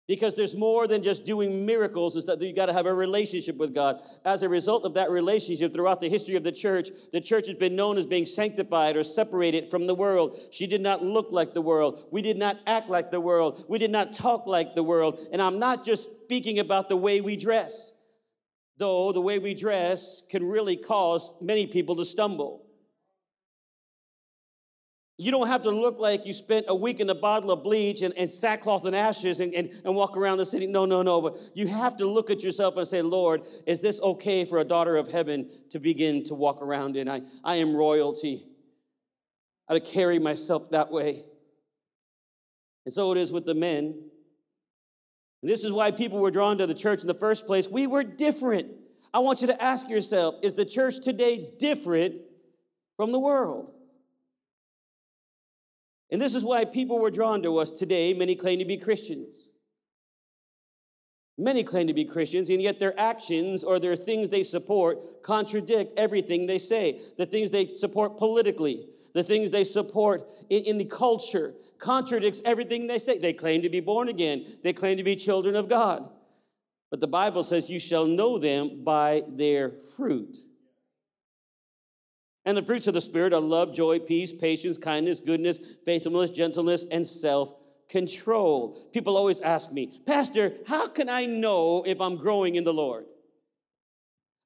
[0.08, 3.58] Because there's more than just doing miracles, is that you got to have a relationship
[3.58, 4.00] with God.
[4.24, 7.58] As a result of that relationship, throughout the history of the church, the church has
[7.58, 10.38] been known as being sanctified or separated from the world.
[10.52, 12.06] She did not look like the world.
[12.12, 13.65] We did not act like the world.
[13.68, 15.20] We did not talk like the world.
[15.32, 17.91] And I'm not just speaking about the way we dress,
[18.78, 22.64] though the way we dress can really cause many people to stumble.
[25.17, 28.01] You don't have to look like you spent a week in a bottle of bleach
[28.01, 30.67] and, and sackcloth and ashes and, and, and walk around the city.
[30.67, 31.21] No, no, no.
[31.21, 34.65] But you have to look at yourself and say, Lord, is this okay for a
[34.65, 37.08] daughter of heaven to begin to walk around in?
[37.08, 38.45] I, I am royalty.
[39.69, 41.23] I carry myself that way.
[42.86, 44.10] And so it is with the men.
[45.41, 47.69] And this is why people were drawn to the church in the first place.
[47.69, 48.67] We were different.
[49.13, 52.15] I want you to ask yourself is the church today different
[52.97, 53.74] from the world?
[56.15, 58.13] And this is why people were drawn to us today.
[58.13, 59.49] Many claim to be Christians.
[61.38, 65.99] Many claim to be Christians, and yet their actions or their things they support contradict
[65.99, 67.01] everything they say.
[67.17, 72.88] The things they support politically, the things they support in, in, the culture contradicts everything
[72.88, 73.17] they say.
[73.17, 76.10] They claim to be born again, they claim to be children of God.
[76.91, 80.38] But the Bible says, You shall know them by their fruit.
[82.45, 86.86] And the fruits of the Spirit are love, joy, peace, patience, kindness, goodness, faithfulness, gentleness,
[86.91, 87.53] and self
[87.89, 88.77] control.
[88.93, 93.05] People always ask me, Pastor, how can I know if I'm growing in the Lord?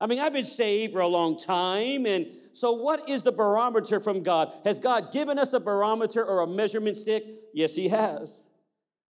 [0.01, 3.99] I mean, I've been saved for a long time, and so what is the barometer
[3.99, 4.53] from God?
[4.63, 7.25] Has God given us a barometer or a measurement stick?
[7.53, 8.47] Yes, He has.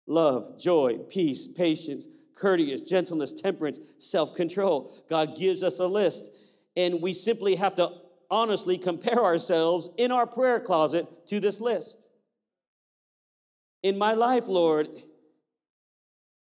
[0.06, 4.94] Love, joy, peace, patience, courteous, gentleness, temperance, self control.
[5.10, 6.30] God gives us a list,
[6.74, 7.92] and we simply have to
[8.30, 11.98] honestly compare ourselves in our prayer closet to this list.
[13.82, 14.88] In my life, Lord,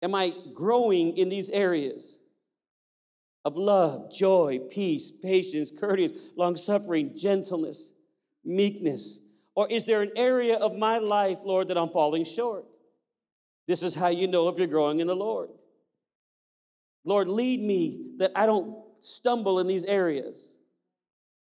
[0.02, 2.20] am I growing in these areas
[3.46, 7.94] of love, joy, peace, patience, courteous, long suffering, gentleness,
[8.46, 9.20] meekness?
[9.56, 12.66] Or is there an area of my life, Lord, that I'm falling short?
[13.68, 15.50] This is how you know if you're growing in the Lord.
[17.06, 20.56] Lord, lead me that I don't stumble in these areas.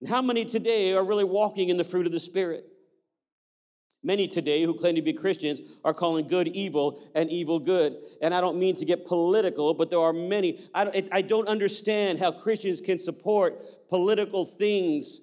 [0.03, 2.65] And how many today are really walking in the fruit of the Spirit?
[4.03, 7.95] Many today who claim to be Christians are calling good evil and evil good.
[8.21, 10.59] And I don't mean to get political, but there are many.
[10.75, 15.21] I don't, I don't understand how Christians can support political things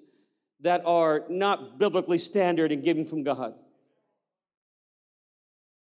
[0.61, 3.53] that are not biblically standard and given from God.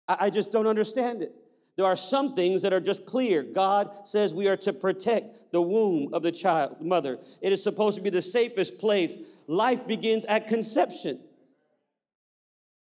[0.08, 1.34] I, I just don't understand it.
[1.78, 3.44] There are some things that are just clear.
[3.44, 7.20] God says we are to protect the womb of the child, mother.
[7.42, 9.18] It is supposed to be the safest place.
[9.48, 11.20] Life begins at conception.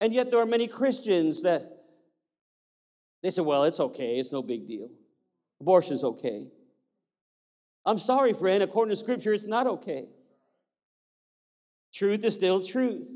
[0.02, 1.62] And yet there are many Christians that
[3.22, 4.89] they say, well, it's okay, it's no big deal.
[5.62, 6.48] Abortion's okay.
[7.86, 10.08] I'm sorry, friend, according to scripture, it's not okay.
[11.93, 13.10] Truth is still truth.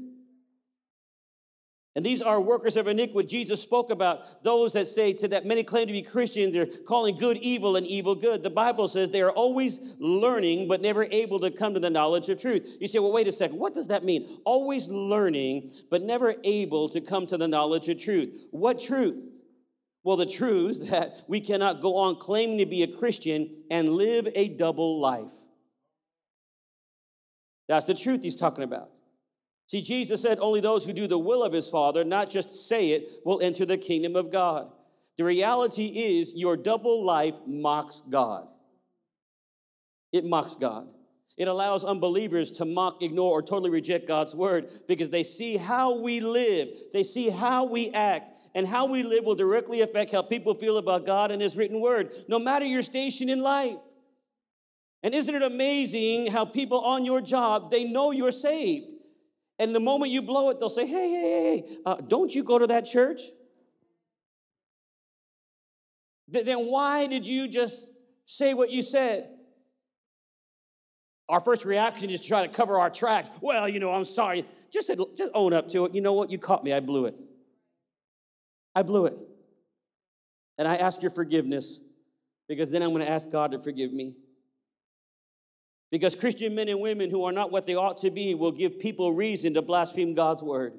[1.97, 3.27] And these are workers of iniquity.
[3.27, 7.17] Jesus spoke about those that say to that many claim to be Christians, they're calling
[7.17, 8.43] good evil and evil good.
[8.43, 12.29] The Bible says they are always learning, but never able to come to the knowledge
[12.29, 12.77] of truth.
[12.79, 14.37] You say, well, wait a second, what does that mean?
[14.45, 18.45] Always learning, but never able to come to the knowledge of truth.
[18.52, 19.41] What truth?
[20.04, 24.27] Well, the truth that we cannot go on claiming to be a Christian and live
[24.35, 25.31] a double life.
[27.67, 28.91] That's the truth he's talking about.
[29.67, 32.91] See, Jesus said only those who do the will of his Father, not just say
[32.91, 34.71] it, will enter the kingdom of God.
[35.17, 38.47] The reality is your double life mocks God.
[40.13, 40.87] It mocks God.
[41.35, 45.99] It allows unbelievers to mock, ignore, or totally reject God's word because they see how
[45.99, 50.23] we live, they see how we act, and how we live will directly affect how
[50.23, 53.77] people feel about God and His written word, no matter your station in life.
[55.03, 58.96] And isn't it amazing how people on your job, they know you're saved.
[59.60, 62.60] And the moment you blow it, they'll say, hey, hey, hey, uh, don't you go
[62.60, 63.21] to that church?
[66.29, 67.95] then why did you just
[68.25, 69.29] say what you said?
[71.29, 73.29] Our first reaction is to try to cover our tracks.
[73.41, 74.45] Well, you know, I'm sorry.
[74.71, 75.95] Just, just own up to it.
[75.95, 76.29] You know what?
[76.29, 76.73] You caught me.
[76.73, 77.15] I blew it.
[78.75, 79.17] I blew it.
[80.58, 81.79] And I ask your forgiveness
[82.47, 84.15] because then I'm going to ask God to forgive me.
[85.90, 88.79] Because Christian men and women who are not what they ought to be will give
[88.79, 90.73] people reason to blaspheme God's word.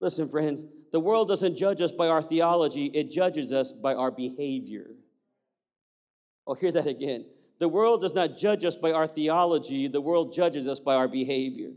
[0.00, 4.10] Listen, friends, the world doesn't judge us by our theology, it judges us by our
[4.10, 4.86] behavior.
[6.46, 7.26] Oh, hear that again.
[7.58, 11.08] The world does not judge us by our theology, the world judges us by our
[11.08, 11.70] behavior.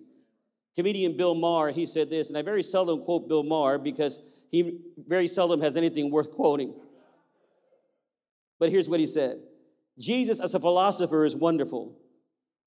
[0.75, 4.79] Comedian Bill Maher, he said this, and I very seldom quote Bill Maher because he
[4.97, 6.73] very seldom has anything worth quoting.
[8.59, 9.39] But here's what he said
[9.99, 11.97] Jesus as a philosopher is wonderful.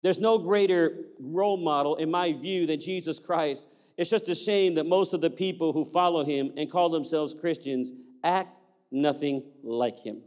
[0.02, 3.66] There's no greater role model, in my view, than Jesus Christ.
[3.96, 7.34] It's just a shame that most of the people who follow him and call themselves
[7.34, 8.56] Christians act
[8.90, 10.22] nothing like him.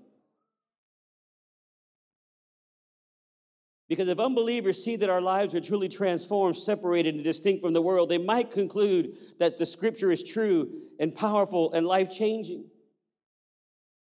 [3.88, 7.82] Because if unbelievers see that our lives are truly transformed, separated, and distinct from the
[7.82, 12.66] world, they might conclude that the scripture is true and powerful and life changing.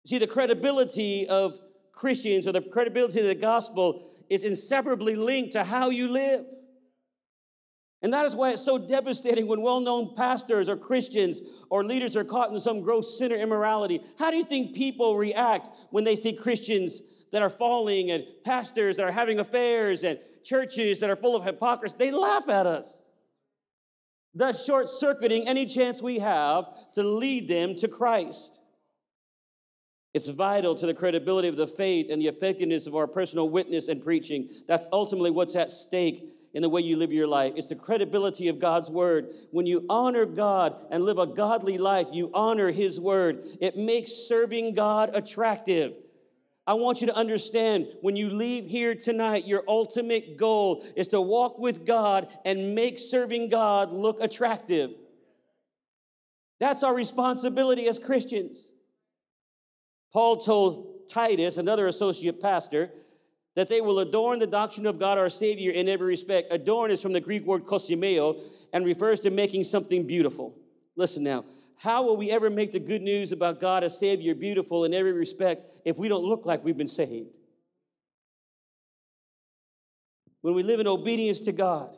[0.08, 1.60] See, the credibility of
[1.98, 6.46] Christians or the credibility of the gospel is inseparably linked to how you live.
[8.04, 11.42] And that is why it's so devastating when well known pastors or Christians
[11.72, 14.02] or leaders are caught in some gross sin or immorality.
[14.20, 18.98] How do you think people react when they see Christians that are falling and pastors
[18.98, 21.96] that are having affairs and churches that are full of hypocrisy?
[21.98, 23.12] They laugh at us,
[24.36, 28.60] thus short circuiting any chance we have to lead them to Christ.
[30.18, 33.88] It's vital to the credibility of the faith and the effectiveness of our personal witness
[33.88, 34.50] and preaching.
[34.68, 37.54] That's ultimately what's at stake in the way you live your life.
[37.56, 39.32] It's the credibility of God's word.
[39.52, 43.44] When you honor God and live a godly life, you honor His word.
[43.62, 45.94] It makes serving God attractive.
[46.66, 51.22] I want you to understand when you leave here tonight, your ultimate goal is to
[51.22, 54.96] walk with God and make serving God look attractive.
[56.60, 58.72] That's our responsibility as Christians.
[60.12, 62.92] Paul told Titus, another associate pastor,
[63.56, 66.52] that they will adorn the doctrine of God our Savior in every respect.
[66.52, 68.42] Adorn is from the Greek word kosimeo
[68.72, 70.56] and refers to making something beautiful.
[70.96, 71.44] Listen now,
[71.80, 75.12] how will we ever make the good news about God as Savior beautiful in every
[75.12, 77.38] respect if we don't look like we've been saved?
[80.42, 81.98] When we live in obedience to God,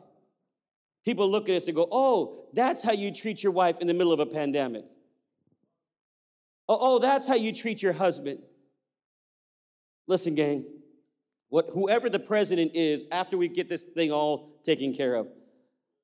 [1.04, 3.94] people look at us and go, Oh, that's how you treat your wife in the
[3.94, 4.84] middle of a pandemic.
[6.70, 8.38] Oh, oh, that's how you treat your husband.
[10.06, 10.64] Listen, gang,
[11.48, 15.26] what, whoever the president is, after we get this thing all taken care of,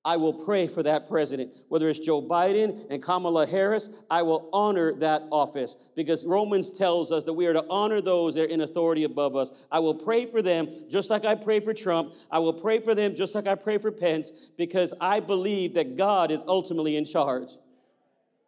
[0.04, 1.52] I will pray for that president.
[1.68, 7.12] Whether it's Joe Biden and Kamala Harris, I will honor that office because Romans tells
[7.12, 9.66] us that we are to honor those that are in authority above us.
[9.70, 12.14] I will pray for them just like I pray for Trump.
[12.28, 15.96] I will pray for them just like I pray for Pence because I believe that
[15.96, 17.50] God is ultimately in charge.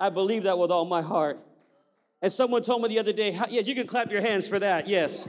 [0.00, 1.44] I believe that with all my heart.
[2.20, 4.88] And someone told me the other day, yes, you can clap your hands for that,
[4.88, 5.28] yes.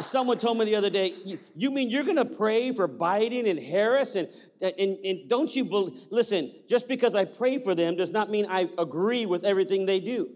[0.00, 1.14] Someone told me the other day,
[1.54, 4.16] you mean you're gonna pray for Biden and Harris?
[4.16, 4.28] And,
[4.60, 8.46] and, and don't you believe, listen, just because I pray for them does not mean
[8.46, 10.30] I agree with everything they do.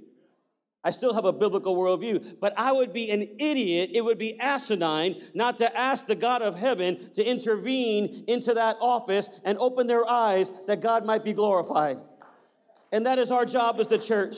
[0.82, 4.40] I still have a biblical worldview, but I would be an idiot, it would be
[4.40, 9.88] asinine not to ask the God of heaven to intervene into that office and open
[9.88, 11.98] their eyes that God might be glorified.
[12.92, 14.36] And that is our job as the church.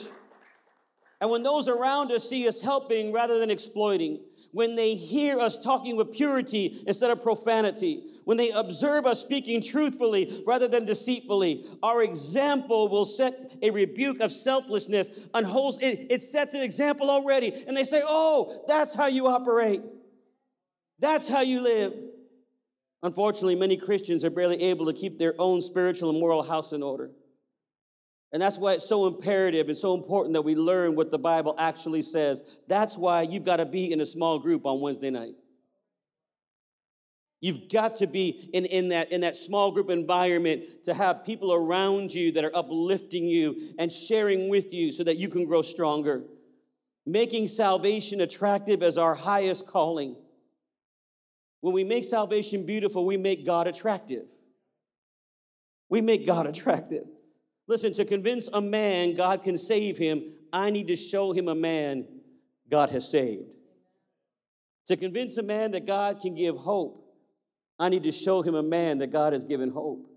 [1.19, 4.19] And when those around us see us helping rather than exploiting,
[4.51, 9.61] when they hear us talking with purity instead of profanity, when they observe us speaking
[9.61, 16.07] truthfully rather than deceitfully, our example will set a rebuke of selflessness and holds, it,
[16.09, 17.51] it sets an example already.
[17.67, 19.81] And they say, Oh, that's how you operate.
[20.99, 21.93] That's how you live.
[23.01, 26.83] Unfortunately, many Christians are barely able to keep their own spiritual and moral house in
[26.83, 27.11] order.
[28.33, 31.53] And that's why it's so imperative and so important that we learn what the Bible
[31.59, 32.59] actually says.
[32.67, 35.35] That's why you've got to be in a small group on Wednesday night.
[37.41, 41.53] You've got to be in, in, that, in that small group environment to have people
[41.53, 45.61] around you that are uplifting you and sharing with you so that you can grow
[45.61, 46.23] stronger.
[47.05, 50.15] Making salvation attractive as our highest calling.
[51.59, 54.25] When we make salvation beautiful, we make God attractive.
[55.89, 57.03] We make God attractive.
[57.67, 61.55] Listen, to convince a man God can save him, I need to show him a
[61.55, 62.07] man
[62.69, 63.55] God has saved.
[64.87, 66.99] To convince a man that God can give hope,
[67.79, 70.09] I need to show him a man that God has given hope.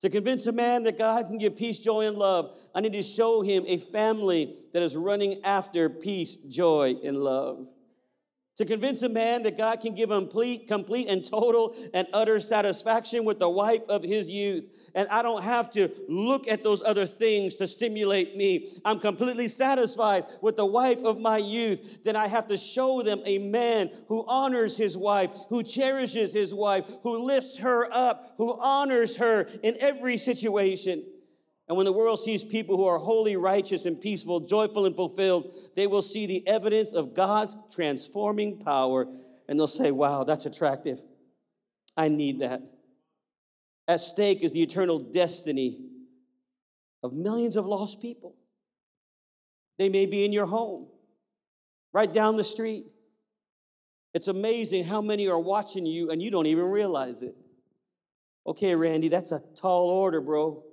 [0.00, 3.02] To convince a man that God can give peace, joy, and love, I need to
[3.02, 7.68] show him a family that is running after peace, joy, and love
[8.56, 12.38] to convince a man that God can give him complete, complete and total and utter
[12.38, 14.90] satisfaction with the wife of his youth.
[14.94, 18.68] And I don't have to look at those other things to stimulate me.
[18.84, 22.02] I'm completely satisfied with the wife of my youth.
[22.02, 26.54] Then I have to show them a man who honors his wife, who cherishes his
[26.54, 31.04] wife, who lifts her up, who honors her in every situation.
[31.68, 35.56] And when the world sees people who are holy, righteous, and peaceful, joyful, and fulfilled,
[35.76, 39.06] they will see the evidence of God's transforming power
[39.48, 41.02] and they'll say, Wow, that's attractive.
[41.96, 42.62] I need that.
[43.86, 45.78] At stake is the eternal destiny
[47.02, 48.36] of millions of lost people.
[49.78, 50.86] They may be in your home,
[51.92, 52.86] right down the street.
[54.14, 57.34] It's amazing how many are watching you and you don't even realize it.
[58.46, 60.64] Okay, Randy, that's a tall order, bro.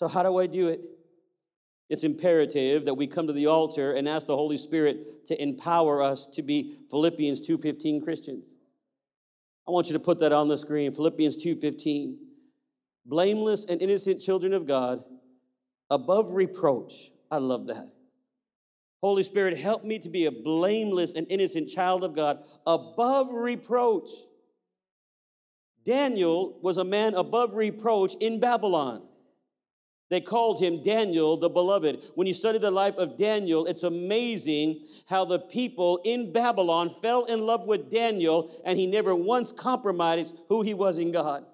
[0.00, 0.80] So, how do I do it?
[1.90, 6.02] It's imperative that we come to the altar and ask the Holy Spirit to empower
[6.02, 8.56] us to be Philippians 2:15 Christians.
[9.68, 10.94] I want you to put that on the screen.
[10.94, 12.18] Philippians 2:15.
[13.04, 15.04] Blameless and innocent children of God,
[15.90, 17.12] above reproach.
[17.30, 17.92] I love that.
[19.02, 24.08] Holy Spirit, help me to be a blameless and innocent child of God, above reproach.
[25.84, 29.06] Daniel was a man above reproach in Babylon.
[30.10, 32.10] They called him Daniel the Beloved.
[32.16, 37.24] When you study the life of Daniel, it's amazing how the people in Babylon fell
[37.26, 41.46] in love with Daniel and he never once compromised who he was in God.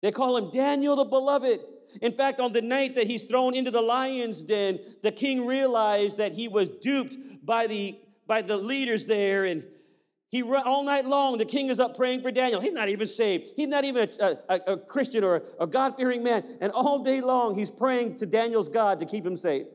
[0.00, 1.60] They call him Daniel the Beloved.
[2.00, 6.16] In fact, on the night that he's thrown into the lion's den, the king realized
[6.16, 9.64] that he was duped by the, by the leaders there and
[10.32, 11.36] he all night long.
[11.36, 12.58] The king is up praying for Daniel.
[12.62, 13.48] He's not even saved.
[13.54, 16.42] He's not even a, a, a Christian or a God fearing man.
[16.62, 19.66] And all day long, he's praying to Daniel's God to keep him safe.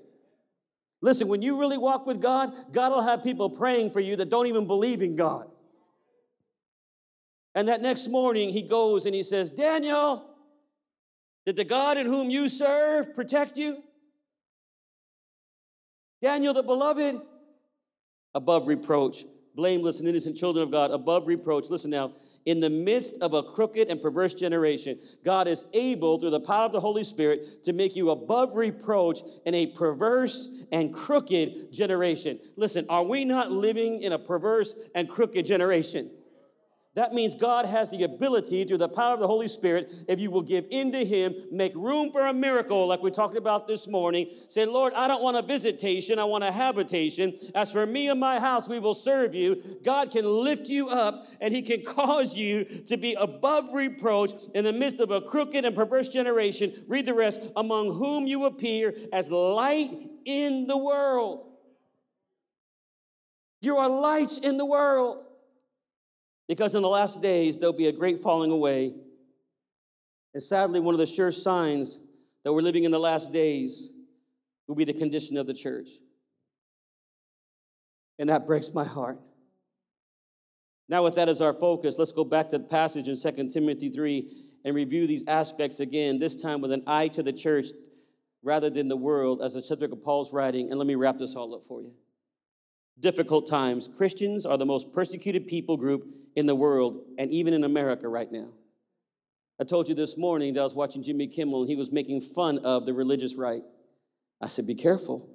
[1.00, 4.30] Listen, when you really walk with God, God will have people praying for you that
[4.30, 5.48] don't even believe in God.
[7.54, 10.28] And that next morning, he goes and he says, Daniel,
[11.46, 13.84] did the God in whom you serve protect you?
[16.20, 17.22] Daniel, the beloved,
[18.34, 19.24] above reproach
[19.58, 21.70] blameless and innocent children of God above reproach.
[21.70, 22.14] Listen now,
[22.46, 26.64] in the midst of a crooked and perverse generation, God is able, through the power
[26.64, 32.40] of the Holy Spirit, to make you above reproach in a perverse and crooked generation.
[32.56, 36.10] Listen, are we not living in a perverse and crooked generation?
[36.98, 40.32] That means God has the ability through the power of the Holy Spirit, if you
[40.32, 43.88] will give in to Him, make room for a miracle, like we talked about this
[43.88, 44.32] morning.
[44.50, 47.38] Say, Lord, I don't want a visitation, I want a habitation.
[47.54, 49.62] As for me and my house, we will serve you.
[49.84, 54.64] God can lift you up and He can cause you to be above reproach in
[54.64, 56.74] the midst of a crooked and perverse generation.
[56.88, 59.92] Read the rest, among whom you appear as light
[60.26, 61.46] in the world.
[63.62, 65.27] You are lights in the world.
[66.48, 68.94] Because in the last days, there'll be a great falling away.
[70.34, 72.00] And sadly, one of the sure signs
[72.44, 73.92] that we're living in the last days
[74.68, 75.88] will be the condition of the church.
[78.20, 79.20] And that breaks my heart.
[80.90, 83.90] Now, with that as our focus, let's go back to the passage in 2 Timothy
[83.90, 84.32] 3
[84.64, 87.68] and review these aspects again, this time with an eye to the church
[88.44, 90.70] rather than the world as the subject of Paul's writing.
[90.70, 91.94] And let me wrap this all up for you.
[93.00, 93.88] Difficult times.
[93.88, 96.08] Christians are the most persecuted people group
[96.38, 98.50] in the world and even in America right now.
[99.60, 102.22] I told you this morning that I was watching Jimmy Kimmel and he was making
[102.22, 103.64] fun of the religious right.
[104.40, 105.28] I said, Be careful.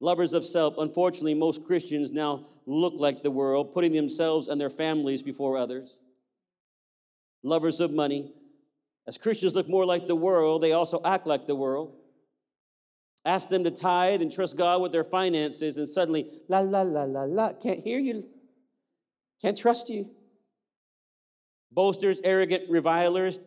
[0.00, 4.70] Lovers of self, unfortunately, most Christians now look like the world, putting themselves and their
[4.70, 5.98] families before others.
[7.42, 8.32] Lovers of money.
[9.06, 11.94] As Christians look more like the world, they also act like the world.
[13.26, 17.04] Ask them to tithe and trust God with their finances, and suddenly, la, la, la,
[17.04, 18.24] la, la, can't hear you.
[19.42, 20.08] Can't trust you.
[21.72, 23.40] Boasters, arrogant revilers.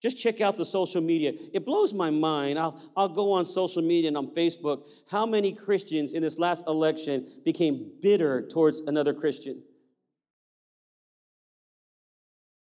[0.00, 1.32] Just check out the social media.
[1.52, 2.58] It blows my mind.
[2.58, 4.88] I'll, I'll go on social media and on Facebook.
[5.10, 9.62] How many Christians in this last election became bitter towards another Christian?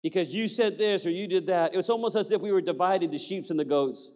[0.02, 1.74] Because you said this or you did that.
[1.74, 4.12] It was almost as if we were divided the sheep and the goats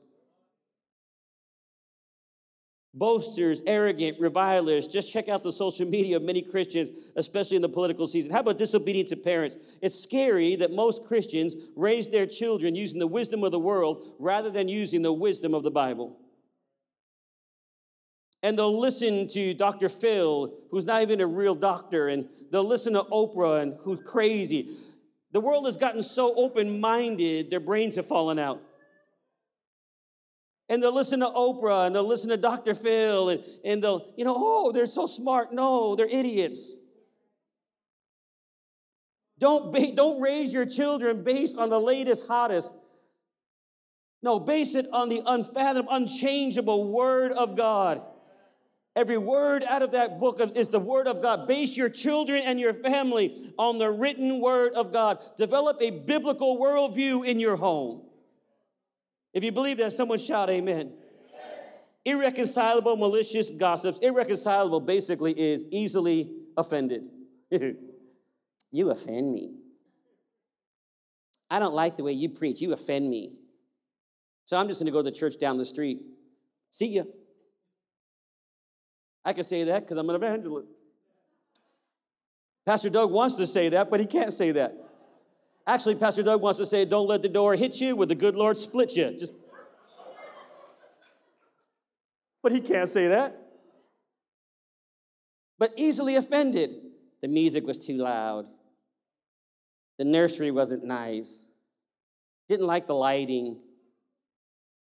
[2.93, 4.87] boasters, arrogant, revilers.
[4.87, 8.31] Just check out the social media of many Christians, especially in the political season.
[8.31, 9.57] How about disobedience to parents?
[9.81, 14.49] It's scary that most Christians raise their children using the wisdom of the world rather
[14.49, 16.17] than using the wisdom of the Bible.
[18.43, 19.89] And they'll listen to Dr.
[19.89, 24.75] Phil, who's not even a real doctor, and they'll listen to Oprah, and who's crazy.
[25.31, 28.61] The world has gotten so open minded, their brains have fallen out.
[30.69, 32.73] And they'll listen to Oprah and they'll listen to Dr.
[32.73, 35.53] Phil and, and they'll, you know, oh, they're so smart.
[35.53, 36.73] No, they're idiots.
[39.39, 42.75] Don't, ba- don't raise your children based on the latest, hottest.
[44.23, 48.01] No, base it on the unfathomable, unchangeable Word of God.
[48.95, 51.47] Every word out of that book is the Word of God.
[51.47, 55.23] Base your children and your family on the written Word of God.
[55.37, 58.06] Develop a biblical worldview in your home.
[59.37, 60.93] If you believe that, someone shout amen.
[62.03, 63.99] Irreconcilable, malicious gossips.
[63.99, 67.03] Irreconcilable basically is easily offended.
[67.51, 69.53] you offend me.
[71.51, 72.61] I don't like the way you preach.
[72.61, 73.33] You offend me.
[74.45, 75.99] So I'm just going to go to the church down the street.
[76.71, 77.03] See ya.
[79.23, 80.71] I can say that because I'm an evangelist.
[82.65, 84.86] Pastor Doug wants to say that, but he can't say that.
[85.67, 88.37] Actually, Pastor Doug wants to say, don't let the door hit you, with the good
[88.37, 89.15] Lord split you.
[89.19, 89.33] Just
[92.41, 93.35] but he can't say that.
[95.59, 96.69] But easily offended.
[97.21, 98.45] The music was too loud.
[99.97, 101.49] The nursery wasn't nice.
[102.47, 103.59] Didn't like the lighting.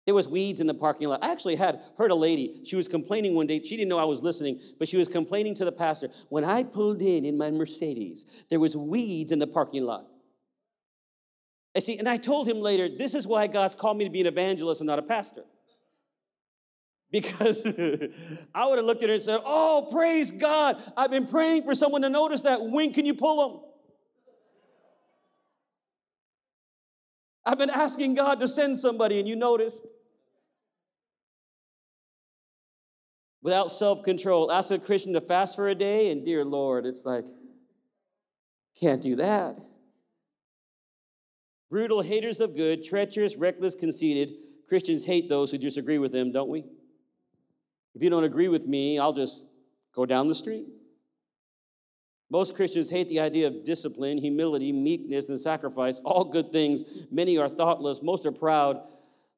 [0.06, 1.22] There was weeds in the parking lot.
[1.22, 2.62] I actually had heard a lady.
[2.64, 3.60] She was complaining one day.
[3.60, 6.08] She didn't know I was listening, but she was complaining to the pastor.
[6.30, 10.06] When I pulled in in my Mercedes, there was weeds in the parking lot.
[11.74, 14.20] I see, and I told him later, this is why God's called me to be
[14.20, 15.44] an evangelist and not a pastor.
[17.12, 17.64] Because
[18.54, 20.80] I would have looked at her and said, Oh, praise God.
[20.96, 22.60] I've been praying for someone to notice that.
[22.62, 23.60] When can you pull them?
[27.44, 29.84] I've been asking God to send somebody, and you noticed.
[33.42, 37.06] Without self control, ask a Christian to fast for a day, and dear Lord, it's
[37.06, 37.24] like,
[38.78, 39.56] can't do that.
[41.70, 44.34] Brutal haters of good, treacherous, reckless, conceited.
[44.68, 46.64] Christians hate those who disagree with them, don't we?
[47.94, 49.46] If you don't agree with me, I'll just
[49.94, 50.66] go down the street.
[52.28, 56.84] Most Christians hate the idea of discipline, humility, meekness, and sacrifice, all good things.
[57.10, 58.80] Many are thoughtless, most are proud,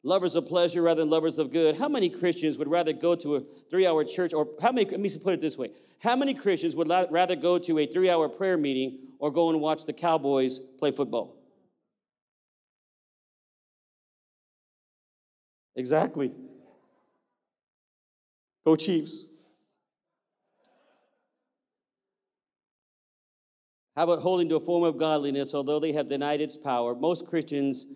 [0.02, 1.78] lovers of pleasure rather than lovers of good.
[1.78, 5.00] How many Christians would rather go to a three hour church, or how many, let
[5.00, 5.70] me put it this way
[6.00, 9.60] how many Christians would rather go to a three hour prayer meeting or go and
[9.60, 11.41] watch the Cowboys play football?
[15.76, 16.32] Exactly.
[18.64, 19.26] Go Chiefs.
[23.96, 26.94] How about holding to a form of godliness, although they have denied its power?
[26.94, 27.86] Most Christians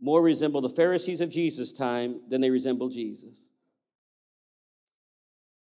[0.00, 3.50] more resemble the Pharisees of Jesus' time than they resemble Jesus.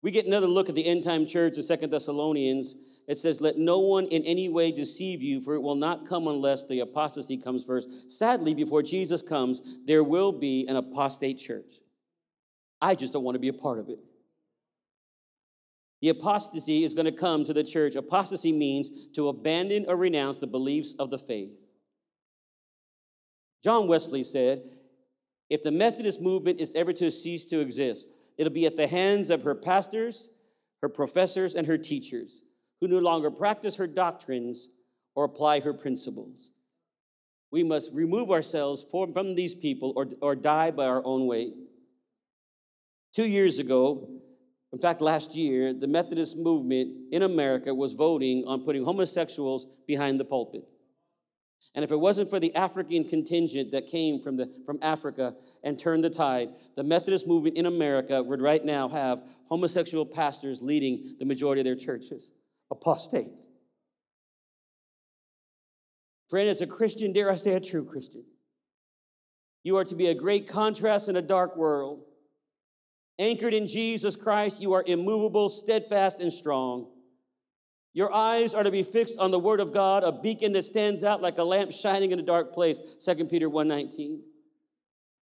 [0.01, 2.75] We get another look at the end time church of Second Thessalonians.
[3.07, 6.27] It says, Let no one in any way deceive you, for it will not come
[6.27, 8.11] unless the apostasy comes first.
[8.11, 11.73] Sadly, before Jesus comes, there will be an apostate church.
[12.81, 13.99] I just don't want to be a part of it.
[16.01, 17.95] The apostasy is going to come to the church.
[17.95, 21.65] Apostasy means to abandon or renounce the beliefs of the faith.
[23.63, 24.63] John Wesley said,
[25.49, 29.29] if the Methodist movement is ever to cease to exist, it'll be at the hands
[29.29, 30.29] of her pastors,
[30.81, 32.41] her professors, and her teachers
[32.79, 34.69] who no longer practice her doctrines
[35.15, 36.51] or apply her principles.
[37.51, 41.53] We must remove ourselves from, these people or, or die by our own weight.
[43.13, 44.09] Two years ago,
[44.73, 50.19] in fact, last year, the Methodist movement in America was voting on putting homosexuals behind
[50.19, 50.65] the pulpit.
[51.73, 55.79] And if it wasn't for the African contingent that came from, the, from Africa and
[55.79, 61.15] turned the tide, the Methodist movement in America would right now have homosexual pastors leading
[61.19, 62.31] the majority of their churches.
[62.71, 63.27] Apostate.
[66.29, 68.25] Friend, as a Christian, dare I say a true Christian,
[69.63, 72.03] you are to be a great contrast in a dark world.
[73.17, 76.91] Anchored in Jesus Christ, you are immovable, steadfast, and strong.
[77.93, 81.03] Your eyes are to be fixed on the word of God, a beacon that stands
[81.03, 84.21] out like a lamp shining in a dark place, 2 Peter 1:19.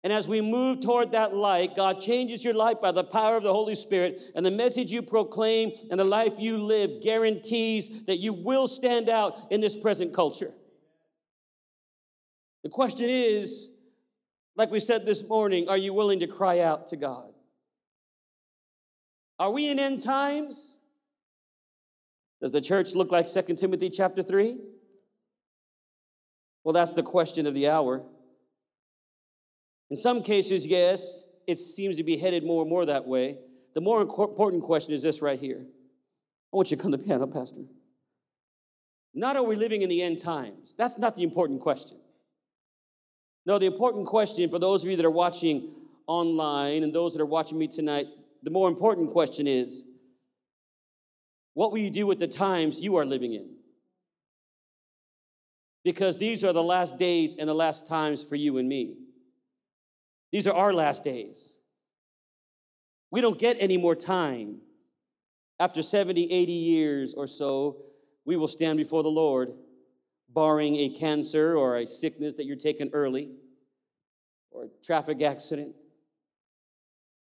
[0.04, 3.43] And as we move toward that light, God changes your life by the power of
[3.43, 8.20] the Holy Spirit, and the message you proclaim and the life you live guarantees that
[8.20, 10.51] you will stand out in this present culture.
[12.64, 13.70] The question is,
[14.58, 17.30] like we said this morning, are you willing to cry out to God?
[19.39, 20.78] Are we in end times?
[22.41, 24.58] Does the church look like 2 Timothy chapter 3?
[26.66, 28.04] Well, that's the question of the hour.
[29.90, 33.38] In some cases, yes, it seems to be headed more and more that way.
[33.74, 35.66] The more important question is this right here.
[36.54, 37.62] I want you to come to the piano, Pastor.
[39.14, 40.74] Not are we living in the end times?
[40.78, 41.98] That's not the important question.
[43.46, 45.72] No, the important question for those of you that are watching
[46.08, 48.08] online and those that are watching me tonight,
[48.42, 49.84] the more important question is
[51.54, 53.56] what will you do with the times you are living in?
[55.84, 58.96] Because these are the last days and the last times for you and me.
[60.34, 61.60] These are our last days.
[63.12, 64.62] We don't get any more time.
[65.60, 67.84] After 70, 80 years or so,
[68.26, 69.54] we will stand before the Lord,
[70.28, 73.30] barring a cancer or a sickness that you're taking early
[74.50, 75.76] or a traffic accident.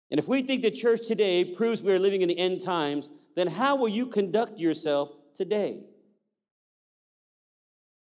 [0.09, 3.09] And if we think the church today proves we are living in the end times,
[3.35, 5.83] then how will you conduct yourself today?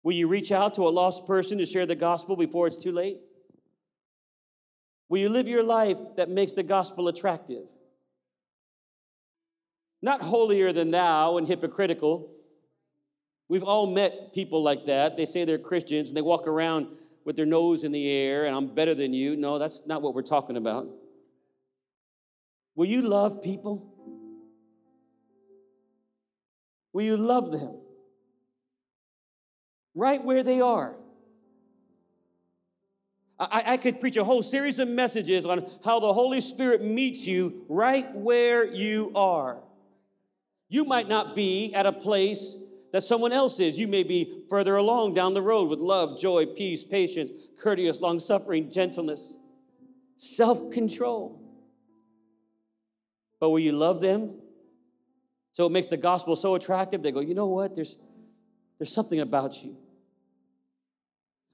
[0.03, 2.91] Will you reach out to a lost person to share the gospel before it's too
[2.91, 3.19] late?
[5.09, 7.63] Will you live your life that makes the gospel attractive?
[10.01, 12.31] Not holier than thou and hypocritical.
[13.49, 15.17] We've all met people like that.
[15.17, 16.87] They say they're Christians and they walk around
[17.25, 19.35] with their nose in the air and I'm better than you.
[19.35, 20.87] No, that's not what we're talking about.
[22.75, 23.93] Will you love people?
[26.93, 27.75] Will you love them?
[29.95, 30.95] Right where they are.
[33.39, 37.25] I, I, could preach a whole series of messages on how the Holy Spirit meets
[37.25, 39.63] you right where you are.
[40.67, 42.57] You might not be at a place
[42.91, 43.79] that someone else is.
[43.79, 48.19] You may be further along down the road with love, joy, peace, patience, courteous, long
[48.19, 49.37] suffering, gentleness,
[50.17, 51.41] self control.
[53.39, 54.35] But will you love them?
[55.51, 57.01] So it makes the gospel so attractive.
[57.01, 57.73] They go, you know what?
[57.73, 57.97] There's,
[58.77, 59.77] there's something about you.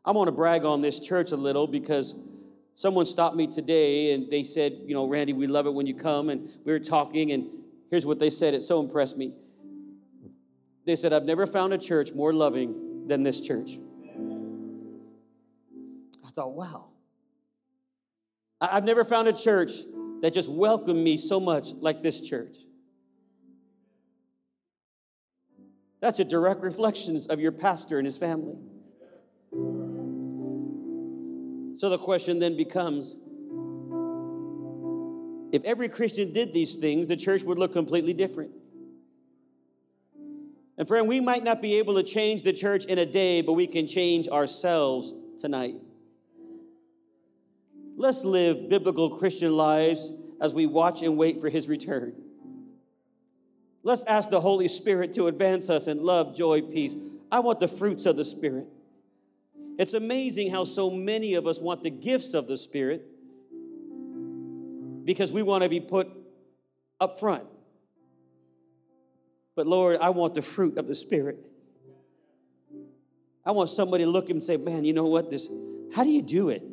[0.06, 2.14] I want to brag on this church a little because
[2.76, 5.96] someone stopped me today and they said, you know, Randy, we love it when you
[5.96, 6.30] come.
[6.30, 7.50] And we were talking, and
[7.90, 8.54] here's what they said.
[8.54, 9.34] It so impressed me.
[10.86, 13.80] They said, I've never found a church more loving than this church.
[16.24, 16.90] I thought, wow.
[18.62, 19.72] I've never found a church
[20.22, 22.56] that just welcomed me so much like this church.
[26.00, 28.58] That's a direct reflection of your pastor and his family.
[31.76, 33.18] So the question then becomes
[35.52, 38.52] if every Christian did these things, the church would look completely different.
[40.78, 43.54] And friend, we might not be able to change the church in a day, but
[43.54, 45.76] we can change ourselves tonight.
[47.96, 52.14] Let's live biblical Christian lives as we watch and wait for his return.
[53.84, 56.96] Let's ask the Holy Spirit to advance us in love, joy, peace.
[57.32, 58.68] I want the fruits of the Spirit.
[59.78, 63.06] It's amazing how so many of us want the gifts of the Spirit
[65.04, 66.08] because we want to be put
[67.00, 67.44] up front.
[69.56, 71.38] But Lord, I want the fruit of the Spirit.
[73.46, 75.30] I want somebody to look and say, man, you know what?
[75.30, 75.50] This,
[75.96, 76.64] how do you do it?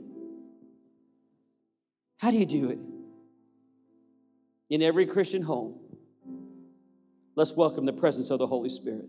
[2.20, 2.78] How do you do it?
[4.70, 5.78] In every Christian home,
[7.34, 9.06] let's welcome the presence of the Holy Spirit.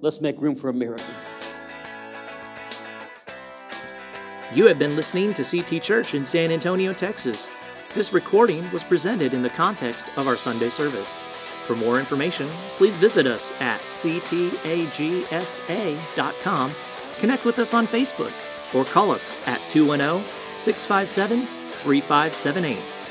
[0.00, 1.04] Let's make room for a miracle.
[4.54, 7.50] You have been listening to CT Church in San Antonio, Texas.
[7.94, 11.18] This recording was presented in the context of our Sunday service.
[11.66, 14.30] For more information, please visit us at ctagsa.com,
[17.18, 18.32] connect with us on Facebook,
[18.72, 20.22] or call us at 210
[20.58, 23.05] 657 3578.